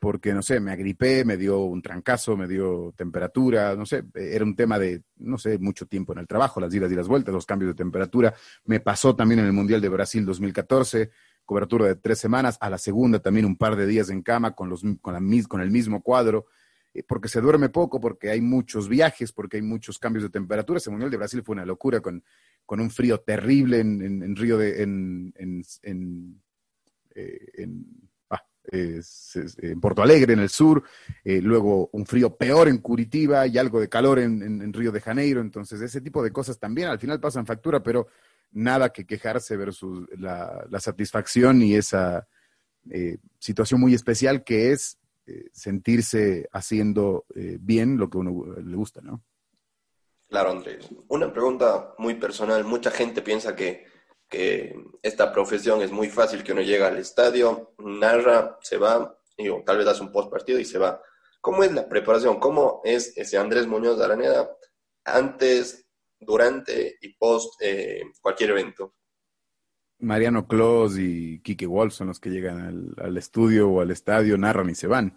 porque, 0.00 0.34
no 0.34 0.42
sé, 0.42 0.58
me 0.58 0.72
agripé, 0.72 1.24
me 1.24 1.36
dio 1.36 1.60
un 1.60 1.80
trancazo, 1.80 2.36
me 2.36 2.48
dio 2.48 2.92
temperatura, 2.96 3.76
no 3.76 3.86
sé, 3.86 4.02
era 4.12 4.44
un 4.44 4.56
tema 4.56 4.76
de, 4.76 5.04
no 5.18 5.38
sé, 5.38 5.56
mucho 5.58 5.86
tiempo 5.86 6.14
en 6.14 6.18
el 6.18 6.26
trabajo, 6.26 6.58
las 6.58 6.74
idas 6.74 6.90
y 6.90 6.96
las 6.96 7.06
vueltas, 7.06 7.32
los 7.32 7.46
cambios 7.46 7.70
de 7.70 7.76
temperatura. 7.76 8.34
Me 8.64 8.80
pasó 8.80 9.14
también 9.14 9.38
en 9.38 9.46
el 9.46 9.52
Mundial 9.52 9.80
de 9.80 9.88
Brasil 9.88 10.26
2014 10.26 11.12
cobertura 11.50 11.86
de 11.86 11.96
tres 11.96 12.20
semanas, 12.20 12.56
a 12.60 12.70
la 12.70 12.78
segunda 12.78 13.18
también 13.18 13.44
un 13.44 13.56
par 13.56 13.74
de 13.74 13.84
días 13.84 14.08
en 14.08 14.22
cama 14.22 14.54
con, 14.54 14.68
los, 14.68 14.82
con, 15.00 15.14
la, 15.14 15.20
con 15.48 15.60
el 15.60 15.72
mismo 15.72 16.00
cuadro, 16.00 16.46
eh, 16.94 17.02
porque 17.02 17.26
se 17.26 17.40
duerme 17.40 17.70
poco, 17.70 18.00
porque 18.00 18.30
hay 18.30 18.40
muchos 18.40 18.88
viajes, 18.88 19.32
porque 19.32 19.56
hay 19.56 19.62
muchos 19.62 19.98
cambios 19.98 20.22
de 20.22 20.30
temperatura. 20.30 20.78
Ese 20.78 20.90
Mundial 20.90 21.10
de 21.10 21.16
Brasil 21.16 21.42
fue 21.42 21.54
una 21.54 21.66
locura 21.66 21.98
con, 21.98 22.22
con 22.64 22.78
un 22.78 22.88
frío 22.88 23.18
terrible 23.18 23.80
en, 23.80 24.36
Río 24.36 24.58
de... 24.58 24.80
en, 24.84 25.34
en, 25.82 26.40
eh, 27.16 27.66
ah, 28.30 28.44
en 28.70 29.80
Porto 29.80 30.02
Alegre, 30.04 30.34
en 30.34 30.38
el 30.38 30.50
sur, 30.50 30.84
eh, 31.24 31.42
luego 31.42 31.90
un 31.94 32.06
frío 32.06 32.36
peor 32.36 32.68
en 32.68 32.78
Curitiba 32.78 33.44
y 33.48 33.58
algo 33.58 33.80
de 33.80 33.88
calor 33.88 34.20
en, 34.20 34.72
Río 34.72 34.92
de 34.92 35.00
Janeiro. 35.00 35.40
Entonces, 35.40 35.80
ese 35.80 36.00
tipo 36.00 36.22
de 36.22 36.30
cosas 36.30 36.60
también 36.60 36.86
al 36.86 37.00
final 37.00 37.18
pasan 37.18 37.44
factura, 37.44 37.82
pero 37.82 38.06
nada 38.52 38.92
que 38.92 39.06
quejarse 39.06 39.56
versus 39.56 40.06
la, 40.18 40.66
satisfacción 40.78 41.62
y 41.62 41.74
esa 41.74 42.26
eh, 42.90 43.18
situación 43.38 43.80
muy 43.80 43.94
especial 43.94 44.44
que 44.44 44.72
es 44.72 44.98
eh, 45.26 45.48
sentirse 45.52 46.48
haciendo 46.52 47.24
eh, 47.34 47.58
bien 47.60 47.98
lo 47.98 48.08
que 48.08 48.18
uno 48.18 48.44
le 48.60 48.76
gusta, 48.76 49.00
¿no? 49.00 49.22
Claro, 50.28 50.52
Andrés. 50.52 50.88
Una 51.08 51.32
pregunta 51.32 51.94
muy 51.98 52.14
personal. 52.14 52.64
Mucha 52.64 52.90
gente 52.90 53.20
piensa 53.20 53.54
que, 53.54 53.88
esta 55.02 55.32
profesión 55.32 55.82
es 55.82 55.90
muy 55.90 56.08
fácil, 56.08 56.44
que 56.44 56.52
uno 56.52 56.62
llega 56.62 56.86
al 56.86 56.98
estadio, 56.98 57.74
narra, 57.78 58.58
se 58.62 58.76
va, 58.76 59.18
y, 59.36 59.48
tal 59.64 59.78
vez 59.78 59.88
hace 59.88 60.02
un 60.02 60.12
post 60.12 60.30
partido 60.30 60.60
y 60.60 60.64
se 60.64 60.78
va. 60.78 61.02
¿Cómo 61.40 61.64
es 61.64 61.72
la 61.72 61.88
preparación? 61.88 62.38
¿Cómo 62.38 62.80
es 62.84 63.12
ese 63.16 63.38
Andrés 63.38 63.66
Muñoz 63.66 63.98
de 63.98 64.04
Araneda 64.04 64.48
antes, 65.04 65.79
durante 66.20 66.96
y 67.00 67.14
post 67.14 67.60
eh, 67.60 68.02
cualquier 68.20 68.50
evento. 68.50 68.94
Mariano 70.00 70.46
Clos 70.46 70.98
y 70.98 71.40
Kike 71.40 71.66
Wolf 71.66 71.92
son 71.92 72.08
los 72.08 72.20
que 72.20 72.30
llegan 72.30 72.94
al, 72.98 73.16
estudio 73.16 73.68
o 73.68 73.80
al 73.80 73.90
estadio, 73.90 74.38
narran 74.38 74.70
y 74.70 74.74
se 74.74 74.86
van. 74.86 75.16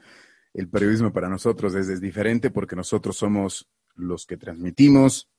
El 0.54 0.70
periodismo 0.70 1.12
para 1.14 1.30
nosotros 1.30 1.74
es, 1.76 2.02
diferente 2.02 2.52
porque 2.52 2.76
nosotros 2.76 3.18
somos 3.18 3.70
los 3.96 4.26
que 4.26 4.38
transmitimos, 4.38 5.30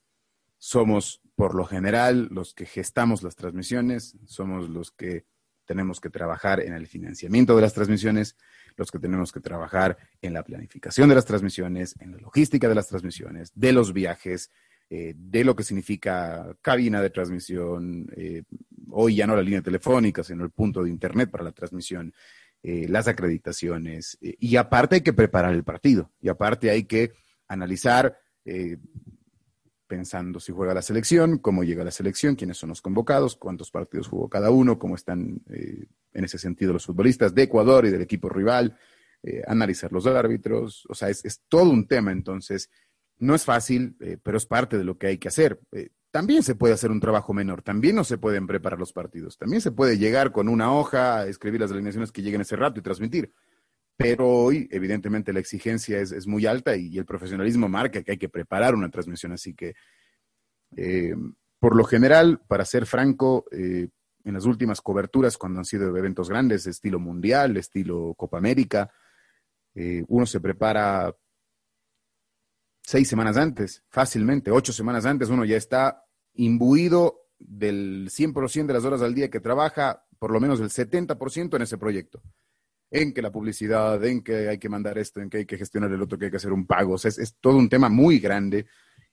somos 0.58 1.20
por 1.36 1.54
lo 1.54 1.64
general 1.64 2.28
los 2.30 2.54
que 2.54 2.66
gestamos 2.66 3.22
las 3.22 3.36
transmisiones, 3.36 4.16
somos 4.24 4.68
los 4.70 4.90
que 4.90 5.26
tenemos 5.66 6.00
que 6.00 6.10
trabajar 6.10 6.60
en 6.60 6.74
el 6.74 6.86
financiamiento 6.86 7.54
de 7.54 7.62
las 7.62 7.74
transmisiones, 7.74 8.36
los 8.76 8.90
que 8.90 8.98
tenemos 8.98 9.32
que 9.32 9.40
trabajar 9.40 9.96
en 10.20 10.34
la 10.34 10.42
planificación 10.42 11.08
de 11.08 11.14
las 11.14 11.24
transmisiones, 11.24 11.94
en 12.00 12.12
la 12.12 12.18
logística 12.18 12.68
de 12.68 12.74
las 12.74 12.88
transmisiones, 12.88 13.52
de 13.54 13.72
los 13.72 13.92
viajes, 13.92 14.50
eh, 14.96 15.12
de 15.16 15.42
lo 15.42 15.56
que 15.56 15.64
significa 15.64 16.56
cabina 16.62 17.02
de 17.02 17.10
transmisión, 17.10 18.06
eh, 18.16 18.44
hoy 18.92 19.16
ya 19.16 19.26
no 19.26 19.34
la 19.34 19.42
línea 19.42 19.60
telefónica, 19.60 20.22
sino 20.22 20.44
el 20.44 20.50
punto 20.50 20.84
de 20.84 20.90
internet 20.90 21.32
para 21.32 21.42
la 21.42 21.50
transmisión, 21.50 22.14
eh, 22.62 22.86
las 22.88 23.08
acreditaciones, 23.08 24.16
y 24.20 24.54
aparte 24.54 24.94
hay 24.94 25.00
que 25.00 25.12
preparar 25.12 25.52
el 25.52 25.64
partido, 25.64 26.12
y 26.20 26.28
aparte 26.28 26.70
hay 26.70 26.84
que 26.84 27.10
analizar, 27.48 28.16
pensando 29.88 30.38
si 30.38 30.52
juega 30.52 30.74
la 30.74 30.82
selección, 30.82 31.38
cómo 31.38 31.64
llega 31.64 31.82
la 31.82 31.90
selección, 31.90 32.36
quiénes 32.36 32.58
son 32.58 32.68
los 32.68 32.80
convocados, 32.80 33.34
cuántos 33.34 33.72
partidos 33.72 34.06
jugó 34.06 34.28
cada 34.28 34.50
uno, 34.50 34.78
cómo 34.78 34.94
están 34.94 35.42
en 35.48 36.24
ese 36.24 36.38
sentido 36.38 36.72
los 36.72 36.86
futbolistas 36.86 37.34
de 37.34 37.42
Ecuador 37.42 37.84
y 37.84 37.90
del 37.90 38.02
equipo 38.02 38.28
rival, 38.28 38.78
analizar 39.48 39.90
los 39.90 40.06
árbitros, 40.06 40.86
o 40.88 40.94
sea, 40.94 41.08
es, 41.08 41.24
es 41.24 41.40
todo 41.48 41.70
un 41.70 41.88
tema, 41.88 42.12
entonces 42.12 42.70
no 43.18 43.34
es 43.34 43.44
fácil, 43.44 43.96
eh, 44.00 44.18
pero 44.22 44.36
es 44.36 44.46
parte 44.46 44.78
de 44.78 44.84
lo 44.84 44.98
que 44.98 45.08
hay 45.08 45.18
que 45.18 45.28
hacer. 45.28 45.60
Eh, 45.72 45.90
también 46.10 46.42
se 46.42 46.54
puede 46.54 46.74
hacer 46.74 46.90
un 46.90 47.00
trabajo 47.00 47.32
menor, 47.32 47.62
también 47.62 47.96
no 47.96 48.04
se 48.04 48.18
pueden 48.18 48.46
preparar 48.46 48.78
los 48.78 48.92
partidos, 48.92 49.36
también 49.36 49.60
se 49.60 49.72
puede 49.72 49.98
llegar 49.98 50.30
con 50.30 50.48
una 50.48 50.72
hoja, 50.72 51.26
escribir 51.26 51.60
las 51.60 51.72
alineaciones 51.72 52.12
que 52.12 52.22
lleguen 52.22 52.40
ese 52.40 52.56
rato 52.56 52.78
y 52.78 52.82
transmitir. 52.82 53.32
Pero 53.96 54.28
hoy, 54.28 54.68
evidentemente, 54.72 55.32
la 55.32 55.40
exigencia 55.40 56.00
es, 56.00 56.26
muy 56.26 56.46
alta 56.46 56.76
y, 56.76 56.98
el 56.98 57.04
profesionalismo 57.04 57.68
marca 57.68 58.02
que 58.02 58.12
hay 58.12 58.18
que 58.18 58.28
preparar 58.28 58.74
una 58.74 58.90
transmisión. 58.90 59.32
Así 59.32 59.54
que, 59.54 59.74
eh, 60.76 61.14
por 61.60 61.76
lo 61.76 61.84
general, 61.84 62.40
para 62.48 62.64
ser 62.64 62.86
franco, 62.86 63.44
en 63.52 63.90
las 64.24 64.46
últimas 64.46 64.80
coberturas, 64.80 65.38
cuando 65.38 65.60
han 65.60 65.64
sido 65.64 65.96
eventos 65.96 66.28
grandes, 66.28 66.66
estilo 66.66 66.98
mundial, 66.98 67.56
estilo 67.56 68.14
Copa 68.16 68.38
América, 68.38 68.92
uno 70.08 70.26
se 70.26 70.40
prepara 70.40 71.14
seis 72.84 73.08
semanas 73.08 73.36
antes, 73.36 73.82
fácilmente, 73.88 74.50
ocho 74.50 74.72
semanas 74.72 75.06
antes, 75.06 75.30
uno 75.30 75.44
ya 75.44 75.56
está 75.56 76.04
imbuido 76.34 77.28
del 77.38 78.10
100% 78.10 78.66
de 78.66 78.72
las 78.72 78.84
horas 78.84 79.02
al 79.02 79.14
día 79.14 79.30
que 79.30 79.40
trabaja, 79.40 80.04
por 80.18 80.30
lo 80.30 80.40
menos 80.40 80.60
el 80.60 80.68
70% 80.68 81.56
en 81.56 81.62
ese 81.62 81.78
proyecto. 81.78 82.22
En 82.90 83.12
que 83.12 83.22
la 83.22 83.32
publicidad, 83.32 84.04
en 84.04 84.22
que 84.22 84.48
hay 84.48 84.58
que 84.58 84.68
mandar 84.68 84.98
esto, 84.98 85.20
en 85.20 85.30
que 85.30 85.38
hay 85.38 85.46
que 85.46 85.56
gestionar 85.56 85.90
el 85.90 86.02
otro, 86.02 86.18
que 86.18 86.26
hay 86.26 86.30
que 86.30 86.36
hacer 86.36 86.52
un 86.52 86.66
pago. 86.66 86.96
Sea, 86.98 87.08
es, 87.08 87.36
todo 87.40 87.56
un 87.56 87.68
tema 87.68 87.88
muy 87.88 88.18
grande 88.18 88.66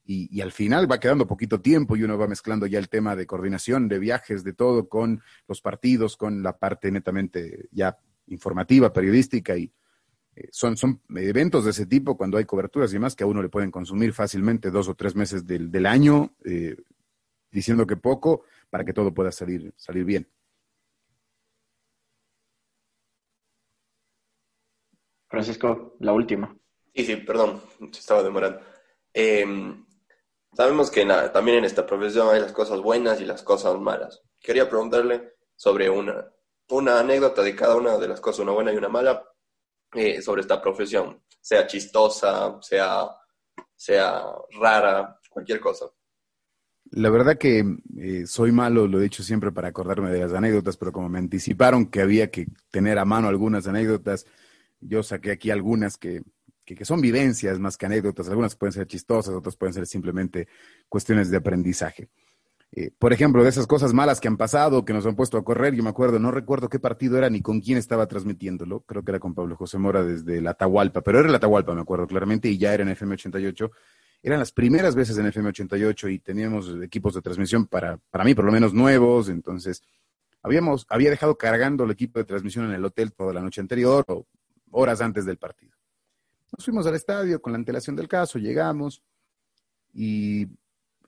y, 0.04 0.28
y, 0.38 0.42
al 0.42 0.52
final 0.52 0.92
va 0.92 1.00
quedando 1.00 1.26
poquito 1.26 1.62
tiempo 1.62 1.96
y 1.96 2.04
uno 2.04 2.18
va 2.18 2.28
mezclando 2.28 2.68
ya 2.68 2.78
el 2.78 2.90
tema 2.90 3.16
de 3.16 3.26
coordinación, 3.26 3.88
de 3.88 4.00
viajes, 4.00 4.44
de 4.44 4.54
todo, 4.54 4.90
con 4.90 5.24
los 5.48 5.62
partidos, 5.62 6.18
con 6.18 6.44
la 6.44 6.58
parte 6.60 6.92
netamente 6.92 7.70
ya 7.72 7.98
informativa, 8.28 8.92
periodística 8.94 9.58
y, 9.58 9.72
son, 10.52 10.78
son 10.78 11.02
eventos 11.16 11.66
de 11.66 11.72
ese 11.72 11.86
tipo, 11.86 12.18
cuando 12.18 12.38
hay 12.38 12.46
coberturas 12.46 12.92
y 12.92 12.94
demás, 12.94 13.16
que 13.16 13.24
a 13.24 13.28
uno 13.28 13.42
le 13.42 13.50
pueden 13.50 13.72
consumir 13.72 14.14
fácilmente 14.14 14.72
dos 14.72 14.88
o 14.88 14.96
tres 14.96 15.16
meses 15.16 15.46
del, 15.46 15.72
del 15.72 15.86
año, 15.86 16.34
eh, 16.46 16.76
diciendo 17.52 17.86
que 17.86 17.98
poco, 17.98 18.44
para 18.70 18.86
que 18.86 18.94
todo 18.94 19.14
pueda 19.14 19.32
salir, 19.32 19.74
salir 19.76 20.06
bien. 20.06 20.28
Francisco, 25.28 25.96
la 26.00 26.14
última. 26.14 26.56
Sí, 26.94 27.06
sí, 27.06 27.16
perdón, 27.18 27.62
se 27.92 28.00
estaba 28.00 28.22
demorando. 28.22 28.60
Em, 29.14 29.86
sabemos 30.54 30.92
que 30.92 31.06
también 31.34 31.60
en 31.60 31.66
esta 31.66 31.86
profesión 31.86 32.34
hay 32.34 32.42
las 32.42 32.52
cosas 32.52 32.82
buenas 32.82 33.22
y 33.22 33.26
las 33.26 33.44
cosas 33.44 33.80
malas. 33.80 34.22
Quería 34.40 34.70
preguntarle 34.70 35.36
sobre 35.56 35.90
una, 35.90 36.30
una 36.70 37.00
anécdota 37.00 37.44
de 37.44 37.56
cada 37.56 37.76
una 37.76 37.98
de 37.98 38.08
las 38.10 38.20
cosas, 38.20 38.40
una 38.40 38.52
buena 38.52 38.74
y 38.74 38.78
una 38.78 38.90
mala, 38.90 39.31
eh, 39.94 40.22
sobre 40.22 40.42
esta 40.42 40.62
profesión, 40.62 41.22
sea 41.40 41.68
chistosa, 41.68 42.62
sea, 42.62 43.10
sea 43.76 44.24
rara, 44.60 45.20
cualquier 45.30 45.60
cosa. 45.60 45.88
La 46.92 47.10
verdad 47.10 47.38
que 47.38 47.64
eh, 47.98 48.28
soy 48.28 48.52
malo, 48.52 48.86
lo 48.88 49.00
he 49.00 49.04
dicho 49.04 49.24
siempre 49.24 49.52
para 49.52 49.70
acordarme 49.70 50.12
de 50.12 50.20
las 50.20 50.34
anécdotas, 50.34 50.76
pero 50.76 50.92
como 50.92 51.08
me 51.08 51.20
anticiparon 51.20 51.86
que 51.86 52.02
había 52.02 52.30
que 52.30 52.48
tener 52.70 53.00
a 53.00 53.06
mano 53.06 53.30
algunas 53.30 53.66
anécdotas, 53.68 54.26
yo 54.82 55.02
saqué 55.02 55.32
aquí 55.32 55.52
algunas 55.52 55.98
que, 55.98 56.24
que, 56.66 56.84
son 56.84 57.00
vivencias 57.00 57.60
más 57.60 57.78
que 57.78 57.86
anécdotas. 57.86 58.28
Algunas 58.28 58.56
pueden 58.56 58.74
ser 58.74 58.88
chistosas, 58.88 59.34
otras 59.34 59.56
pueden 59.56 59.74
ser 59.74 59.88
simplemente 59.88 60.48
cuestiones 60.90 61.30
de 61.30 61.38
aprendizaje. 61.38 62.10
Eh, 62.74 62.90
por 62.98 63.12
ejemplo, 63.12 63.44
de 63.44 63.50
esas 63.50 63.68
cosas 63.68 63.94
malas 63.94 64.22
que 64.22 64.30
han 64.30 64.38
pasado, 64.38 64.86
que 64.86 64.94
nos 64.94 65.06
han 65.06 65.16
puesto 65.16 65.38
a 65.38 65.44
correr, 65.44 65.76
yo 65.76 65.84
me 65.84 65.90
acuerdo, 65.90 66.20
no 66.20 66.32
recuerdo 66.32 66.70
qué 66.70 66.80
partido 66.80 67.18
era 67.18 67.30
ni 67.30 67.42
con 67.42 67.60
quién 67.60 67.78
estaba 67.78 68.08
transmitiéndolo, 68.08 68.82
creo 68.82 69.04
que 69.04 69.12
era 69.12 69.20
con 69.20 69.34
Pablo 69.34 69.58
José 69.58 69.78
Mora 69.78 70.04
desde 70.04 70.40
la 70.40 70.52
Atahualpa, 70.52 71.02
pero 71.02 71.20
era 71.20 71.30
la 71.30 71.38
Atahualpa, 71.38 71.76
me 71.76 71.82
acuerdo 71.82 72.08
claramente, 72.08 72.48
y 72.48 72.58
ya 72.58 72.74
era 72.74 72.84
en 72.84 72.90
FM 72.90 73.16
88. 73.16 73.72
Eran 74.24 74.40
las 74.40 74.54
primeras 74.54 74.96
veces 74.96 75.18
en 75.18 75.26
FM 75.26 75.50
88 75.50 76.08
y 76.10 76.20
teníamos 76.20 76.74
equipos 76.82 77.14
de 77.14 77.22
transmisión 77.22 77.66
para, 77.66 77.98
para 78.10 78.24
mí 78.24 78.34
por 78.34 78.46
lo 78.46 78.54
menos 78.54 78.74
nuevos, 78.74 79.28
entonces 79.28 79.84
habíamos, 80.42 80.86
había 80.90 81.10
dejado 81.10 81.38
cargando 81.38 81.84
el 81.84 81.92
equipo 81.92 82.20
de 82.20 82.26
transmisión 82.26 82.66
en 82.66 82.72
el 82.72 82.86
hotel 82.86 83.12
toda 83.12 83.34
la 83.34 83.42
noche 83.42 83.60
anterior 83.60 84.06
o 84.08 84.28
horas 84.72 85.02
antes 85.02 85.26
del 85.26 85.38
partido. 85.38 85.74
Nos 86.56 86.64
fuimos 86.64 86.86
al 86.88 86.96
estadio 86.96 87.42
con 87.42 87.52
la 87.52 87.58
antelación 87.58 87.98
del 87.98 88.08
caso, 88.08 88.40
llegamos 88.40 89.04
y 89.94 90.48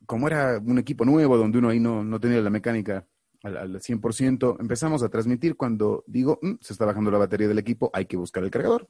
como 0.05 0.27
era 0.27 0.59
un 0.59 0.77
equipo 0.79 1.05
nuevo 1.05 1.37
donde 1.37 1.57
uno 1.57 1.69
ahí 1.69 1.79
no, 1.79 2.19
tenía 2.19 2.41
la 2.41 2.49
mecánica 2.49 3.07
al, 3.43 3.57
al 3.57 3.79
100%, 3.79 4.57
empezamos 4.59 5.03
a 5.03 5.09
transmitir 5.09 5.55
cuando 5.55 6.03
digo, 6.07 6.39
mm, 6.41 6.53
se 6.61 6.73
está 6.73 6.85
bajando 6.85 7.11
la 7.11 7.17
batería 7.17 7.47
del 7.47 7.59
equipo, 7.59 7.89
hay 7.93 8.05
que 8.05 8.17
buscar 8.17 8.43
el 8.43 8.51
cargador. 8.51 8.89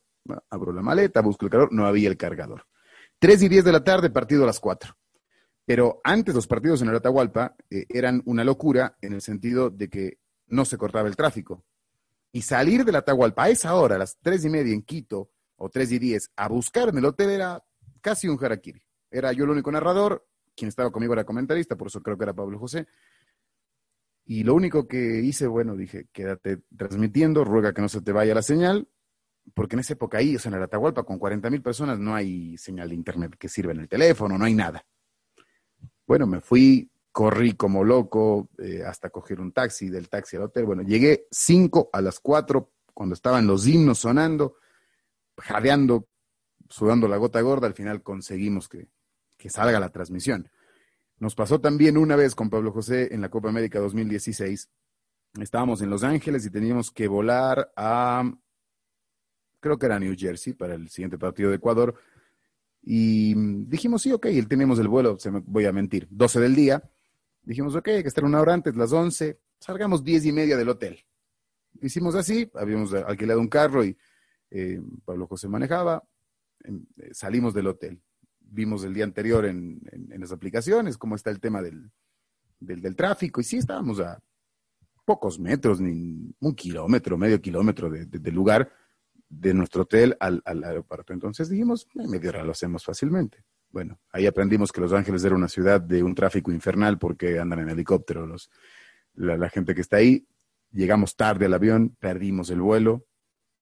Abro 0.50 0.72
la 0.72 0.82
maleta, 0.82 1.22
busco 1.22 1.46
el 1.46 1.52
cargador, 1.52 1.74
no 1.74 1.86
había 1.86 2.10
el 2.10 2.18
cargador. 2.18 2.66
3 3.20 3.44
y 3.44 3.50
10 3.50 3.66
de 3.66 3.72
la 3.72 3.84
tarde, 3.84 4.10
partido 4.10 4.44
a 4.44 4.48
las 4.48 4.60
4. 4.60 4.96
Pero 5.66 6.02
antes 6.04 6.36
los 6.36 6.48
partidos 6.48 6.82
en 6.82 6.90
el 6.90 6.96
Atahualpa 6.96 7.56
eh, 7.70 7.86
eran 7.90 8.22
una 8.26 8.44
locura 8.44 8.98
en 9.02 9.14
el 9.14 9.22
sentido 9.22 9.70
de 9.70 9.90
que 9.90 10.20
no 10.48 10.66
se 10.66 10.78
cortaba 10.78 11.08
el 11.08 11.16
tráfico. 11.16 11.64
Y 12.32 12.42
salir 12.42 12.84
del 12.84 12.96
Atahualpa 12.96 13.44
a 13.44 13.50
esa 13.50 13.76
hora, 13.76 13.96
a 13.96 14.00
las 14.00 14.18
3 14.22 14.46
y 14.46 14.50
media 14.50 14.74
en 14.74 14.82
Quito, 14.82 15.32
o 15.56 15.70
3 15.70 15.94
y 15.94 16.00
10, 16.00 16.32
a 16.36 16.50
buscar 16.50 16.90
en 16.90 16.98
el 16.98 17.06
hotel 17.06 17.30
era 17.30 17.64
casi 18.02 18.28
un 18.28 18.44
harakiri. 18.44 18.82
Era 19.10 19.32
yo 19.32 19.46
el 19.46 19.52
único 19.52 19.72
narrador, 19.72 20.28
quien 20.56 20.70
estaba 20.70 20.92
conmigo 20.92 21.14
era 21.14 21.26
comentarista, 21.26 21.76
por 21.76 21.88
eso 21.88 22.02
creo 22.02 22.18
que 22.18 22.24
era 22.24 22.34
Pablo 22.34 22.60
José. 22.60 22.88
Y 24.26 24.44
lo 24.44 24.56
único 24.56 24.88
que 24.88 25.20
hice, 25.22 25.48
bueno, 25.48 25.76
dije, 25.76 26.08
quédate 26.14 26.62
transmitiendo, 26.78 27.44
ruega 27.44 27.74
que 27.74 27.82
no 27.82 27.90
se 27.90 28.02
te 28.02 28.12
vaya 28.12 28.34
la 28.34 28.42
señal, 28.42 28.88
porque 29.54 29.76
en 29.76 29.82
esa 29.82 29.94
época 29.94 30.20
ahí, 30.20 30.36
o 30.36 30.40
sea, 30.40 30.50
en 30.50 30.58
el 30.58 30.64
Atahualpa, 30.64 31.04
con 31.04 31.20
40 31.20 31.50
mil 31.50 31.62
personas, 31.62 32.00
no 32.00 32.16
hay 32.16 32.58
señal 32.58 32.90
de 32.90 32.96
internet 32.96 33.36
que 33.38 33.50
sirva 33.50 33.74
en 33.74 33.82
el 33.82 33.90
teléfono, 33.90 34.38
no 34.38 34.46
hay 34.46 34.54
nada. 34.54 34.86
Bueno, 36.08 36.26
me 36.26 36.40
fui, 36.40 36.90
corrí 37.12 37.54
como 37.54 37.84
loco 37.84 38.50
eh, 38.58 38.84
hasta 38.86 39.10
coger 39.10 39.42
un 39.42 39.52
taxi, 39.52 39.90
del 39.90 40.10
taxi 40.10 40.38
al 40.38 40.44
hotel. 40.44 40.66
Bueno, 40.66 40.84
llegué 40.84 41.28
5 41.30 41.90
a 41.92 42.02
las 42.02 42.20
4, 42.20 42.72
cuando 42.94 43.14
estaban 43.14 43.46
los 43.46 43.68
himnos 43.68 44.00
sonando, 44.00 44.56
jadeando, 45.38 46.08
sudando 46.70 47.08
la 47.08 47.18
gota 47.18 47.42
gorda, 47.42 47.68
al 47.68 47.74
final 47.74 48.02
conseguimos 48.02 48.70
que, 48.70 48.88
que 49.44 49.50
salga 49.50 49.78
la 49.78 49.90
transmisión. 49.90 50.50
Nos 51.20 51.36
pasó 51.36 51.60
también 51.60 51.98
una 51.98 52.16
vez 52.16 52.34
con 52.34 52.50
Pablo 52.50 52.72
José 52.72 53.14
en 53.14 53.20
la 53.20 53.28
Copa 53.28 53.50
América 53.50 53.78
2016. 53.78 54.70
Estábamos 55.42 55.82
en 55.82 55.90
Los 55.90 56.06
Ángeles 56.06 56.46
y 56.46 56.50
teníamos 56.50 56.92
que 56.92 57.10
volar 57.10 57.70
a, 57.76 58.24
creo 59.60 59.78
que 59.78 59.86
era 59.86 60.00
New 60.00 60.16
Jersey, 60.18 60.54
para 60.54 60.76
el 60.76 60.88
siguiente 60.88 61.18
partido 61.18 61.50
de 61.50 61.58
Ecuador. 61.58 61.94
Y 62.84 63.34
dijimos, 63.66 64.04
sí, 64.04 64.14
ok, 64.14 64.28
tenemos 64.48 64.80
el 64.80 64.88
vuelo, 64.88 65.20
se 65.20 65.30
me, 65.30 65.42
voy 65.46 65.66
a 65.66 65.74
mentir, 65.74 66.08
12 66.10 66.40
del 66.40 66.56
día. 66.56 66.82
Dijimos, 67.42 67.76
ok, 67.76 67.90
hay 67.90 68.02
que 68.02 68.08
estar 68.08 68.24
una 68.24 68.40
hora 68.40 68.54
antes, 68.54 68.78
las 68.78 68.94
11, 68.94 69.42
salgamos 69.60 70.06
10 70.06 70.26
y 70.28 70.32
media 70.32 70.56
del 70.56 70.70
hotel. 70.70 71.04
Hicimos 71.82 72.16
así, 72.16 72.50
habíamos 72.54 72.94
alquilado 72.94 73.42
un 73.42 73.50
carro 73.50 73.84
y 73.84 73.98
eh, 74.52 74.80
Pablo 75.04 75.28
José 75.28 75.50
manejaba, 75.50 76.02
em, 76.64 76.86
eh, 76.96 77.10
salimos 77.12 77.54
del 77.54 77.68
hotel 77.68 78.02
vimos 78.54 78.84
el 78.84 78.94
día 78.94 79.04
anterior 79.04 79.46
en, 79.46 79.82
las 80.18 80.32
aplicaciones, 80.32 80.98
cómo 80.98 81.16
está 81.16 81.32
el 81.32 81.40
tema 81.40 81.62
del, 81.62 81.92
del, 82.60 82.96
tráfico, 82.96 83.42
y 83.42 83.44
sí 83.44 83.58
estábamos 83.58 84.00
a 84.00 84.22
pocos 85.06 85.40
metros, 85.40 85.82
ni 85.82 86.34
un 86.40 86.56
kilómetro, 86.56 87.18
medio 87.18 87.42
kilómetro 87.42 87.90
de, 87.90 88.06
del 88.06 88.34
lugar 88.34 88.72
de 89.28 89.54
nuestro 89.54 89.82
hotel 89.84 90.16
al, 90.20 90.42
aeropuerto. 90.46 91.14
Entonces 91.14 91.50
dijimos, 91.50 91.88
en 91.96 92.10
media 92.10 92.30
hora 92.30 92.44
lo 92.44 92.52
hacemos 92.52 92.86
fácilmente. 92.86 93.44
Bueno, 93.70 94.00
ahí 94.12 94.28
aprendimos 94.28 94.72
que 94.72 94.82
Los 94.82 94.94
Ángeles 94.94 95.24
era 95.24 95.36
una 95.36 95.48
ciudad 95.48 95.82
de 95.82 96.04
un 96.04 96.14
tráfico 96.14 96.52
infernal 96.52 97.00
porque 97.00 97.40
andan 97.40 97.60
en 97.60 97.70
helicóptero 97.70 98.28
los, 98.28 98.52
la 99.16 99.50
gente 99.50 99.74
que 99.74 99.82
está 99.82 99.98
ahí. 99.98 100.28
Llegamos 100.72 101.16
tarde 101.16 101.48
al 101.48 101.54
avión, 101.54 101.96
perdimos 102.00 102.52
el 102.52 102.62
vuelo, 102.62 103.06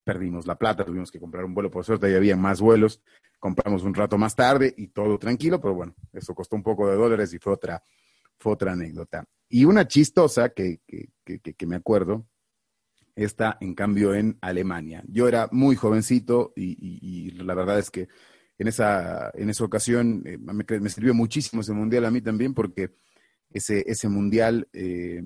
perdimos 0.03 0.47
la 0.47 0.55
plata, 0.55 0.85
tuvimos 0.85 1.11
que 1.11 1.19
comprar 1.19 1.45
un 1.45 1.53
vuelo, 1.53 1.69
por 1.69 1.85
suerte 1.85 2.07
ahí 2.07 2.15
había 2.15 2.35
más 2.35 2.61
vuelos, 2.61 3.01
compramos 3.39 3.83
un 3.83 3.93
rato 3.93 4.17
más 4.17 4.35
tarde 4.35 4.73
y 4.77 4.87
todo 4.87 5.17
tranquilo, 5.17 5.59
pero 5.61 5.73
bueno, 5.73 5.95
eso 6.13 6.33
costó 6.33 6.55
un 6.55 6.63
poco 6.63 6.89
de 6.89 6.95
dólares 6.95 7.33
y 7.33 7.39
fue 7.39 7.53
otra, 7.53 7.83
fue 8.37 8.53
otra 8.53 8.73
anécdota. 8.73 9.25
Y 9.49 9.65
una 9.65 9.87
chistosa 9.87 10.49
que, 10.49 10.81
que, 10.87 11.09
que, 11.39 11.67
me 11.67 11.75
acuerdo, 11.75 12.25
está 13.15 13.57
en 13.59 13.73
cambio 13.75 14.13
en 14.13 14.37
Alemania. 14.41 15.03
Yo 15.07 15.27
era 15.27 15.49
muy 15.51 15.75
jovencito 15.75 16.53
y, 16.55 17.31
la 17.31 17.53
verdad 17.53 17.79
es 17.79 17.91
que 17.91 18.07
en 18.57 18.67
esa, 18.67 19.31
en 19.33 19.49
esa 19.49 19.63
ocasión 19.65 20.23
eh, 20.25 20.37
me, 20.37 20.89
sirvió 20.89 21.13
muchísimo 21.13 21.61
ese 21.61 21.73
mundial 21.73 22.05
a 22.05 22.11
mí 22.11 22.21
también 22.21 22.53
porque 22.53 22.93
ese, 23.49 23.83
ese 23.87 24.07
mundial 24.07 24.69
eh, 24.71 25.23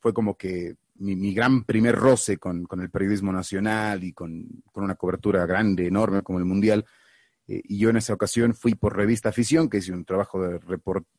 fue 0.00 0.14
como 0.14 0.36
que 0.36 0.76
mi, 1.02 1.34
gran 1.34 1.64
primer 1.64 1.96
roce 1.96 2.38
con, 2.38 2.66
el 2.80 2.90
periodismo 2.90 3.32
nacional 3.32 4.04
y 4.04 4.12
con, 4.12 4.46
una 4.74 4.94
cobertura 4.94 5.44
grande, 5.46 5.86
enorme 5.86 6.22
como 6.22 6.38
el 6.38 6.44
Mundial. 6.44 6.84
Eh, 7.48 7.60
y 7.64 7.78
yo 7.78 7.90
en 7.90 7.96
esa 7.96 8.14
ocasión 8.14 8.54
fui 8.54 8.74
por 8.74 8.96
Revista 8.96 9.30
Afición, 9.30 9.68
que 9.68 9.78
hice 9.78 9.92
un 9.92 10.04
trabajo 10.04 10.40
de, 10.40 10.60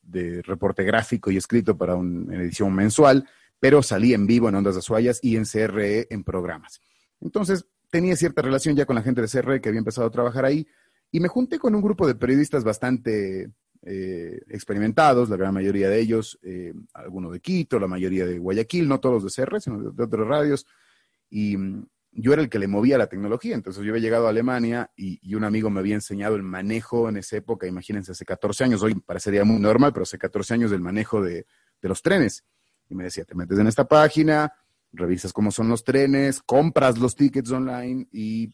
de 0.02 0.42
reporte 0.42 0.84
gráfico 0.84 1.30
y 1.30 1.36
escrito 1.36 1.76
para 1.76 1.94
una 1.96 2.36
edición 2.36 2.74
mensual, 2.74 3.28
pero 3.60 3.82
salí 3.82 4.14
en 4.14 4.26
vivo 4.26 4.48
en 4.48 4.54
Ondas 4.56 4.76
Azuayas 4.76 5.20
y 5.22 5.36
en 5.36 5.44
CRE 5.44 6.06
en 6.10 6.24
programas. 6.24 6.80
Entonces 7.20 7.66
tenía 7.90 8.16
cierta 8.16 8.42
relación 8.42 8.74
ya 8.74 8.86
con 8.86 8.96
la 8.96 9.02
gente 9.02 9.20
de 9.20 9.28
CRE 9.28 9.60
que 9.60 9.68
había 9.68 9.78
empezado 9.78 10.06
a 10.06 10.10
trabajar 10.10 10.44
ahí 10.44 10.66
y 11.10 11.20
me 11.20 11.28
junté 11.28 11.58
con 11.58 11.74
un 11.74 11.82
grupo 11.82 12.06
de 12.06 12.14
periodistas 12.14 12.64
bastante 12.64 13.50
eh, 13.86 14.40
experimentados, 14.48 15.28
la 15.28 15.36
gran 15.36 15.52
mayoría 15.52 15.88
de 15.88 16.00
ellos, 16.00 16.38
eh, 16.42 16.72
algunos 16.94 17.32
de 17.32 17.40
Quito, 17.40 17.78
la 17.78 17.86
mayoría 17.86 18.24
de 18.26 18.38
Guayaquil, 18.38 18.88
no 18.88 18.98
todos 18.98 19.24
de 19.24 19.44
CR, 19.44 19.60
sino 19.60 19.90
de, 19.90 20.02
otras 20.02 20.26
radios, 20.26 20.66
y 21.28 21.56
mm, 21.56 21.86
yo 22.12 22.32
era 22.32 22.40
el 22.40 22.48
que 22.48 22.58
le 22.58 22.66
movía 22.66 22.96
la 22.96 23.08
tecnología, 23.08 23.54
entonces 23.54 23.84
yo 23.84 23.90
había 23.90 24.02
llegado 24.02 24.26
a 24.26 24.30
Alemania 24.30 24.90
y, 24.96 25.34
un 25.34 25.44
amigo 25.44 25.68
me 25.68 25.80
había 25.80 25.96
enseñado 25.96 26.36
el 26.36 26.42
manejo 26.42 27.08
en 27.08 27.18
esa 27.18 27.36
época, 27.36 27.66
imagínense, 27.66 28.12
hace 28.12 28.24
14 28.24 28.64
años, 28.64 28.82
hoy 28.82 28.94
parecería 28.94 29.44
muy 29.44 29.60
normal, 29.60 29.92
pero 29.92 30.04
hace 30.04 30.16
14 30.16 30.54
años 30.54 30.70
del 30.70 30.80
manejo 30.80 31.20
de, 31.20 31.46
de 31.82 31.88
los 31.88 32.00
trenes. 32.00 32.44
Y 32.88 32.94
me 32.94 33.04
decía, 33.04 33.24
te 33.24 33.34
metes 33.34 33.58
en 33.58 33.66
esta 33.66 33.86
página, 33.86 34.52
revisas 34.92 35.32
cómo 35.32 35.50
son 35.50 35.68
los 35.68 35.84
trenes, 35.84 36.40
compras 36.40 36.98
los 36.98 37.16
tickets 37.16 37.50
online 37.50 38.08
y 38.12 38.50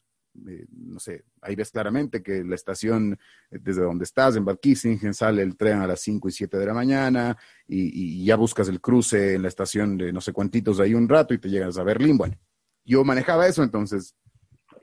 eh, 0.48 0.66
no 0.70 0.98
sé, 0.98 1.24
ahí 1.42 1.54
ves 1.54 1.70
claramente 1.70 2.22
que 2.22 2.44
la 2.44 2.54
estación, 2.54 3.18
eh, 3.50 3.58
desde 3.60 3.82
donde 3.82 4.04
estás, 4.04 4.36
en 4.36 4.44
Kissingen, 4.60 5.14
sale 5.14 5.42
el 5.42 5.56
tren 5.56 5.80
a 5.80 5.86
las 5.86 6.00
5 6.00 6.28
y 6.28 6.32
7 6.32 6.58
de 6.58 6.66
la 6.66 6.74
mañana 6.74 7.36
y, 7.66 8.24
ya 8.24 8.36
buscas 8.36 8.68
el 8.68 8.80
cruce 8.80 9.34
en 9.34 9.42
la 9.42 9.48
estación 9.48 9.96
de 9.96 10.12
no 10.12 10.20
sé 10.20 10.32
cuántitos 10.32 10.80
ahí 10.80 10.94
un 10.94 11.08
rato 11.08 11.34
y 11.34 11.38
te 11.38 11.48
llegas 11.48 11.78
a 11.78 11.82
Berlín. 11.82 12.16
Bueno, 12.16 12.36
yo 12.84 13.04
manejaba 13.04 13.46
eso, 13.46 13.62
entonces 13.62 14.14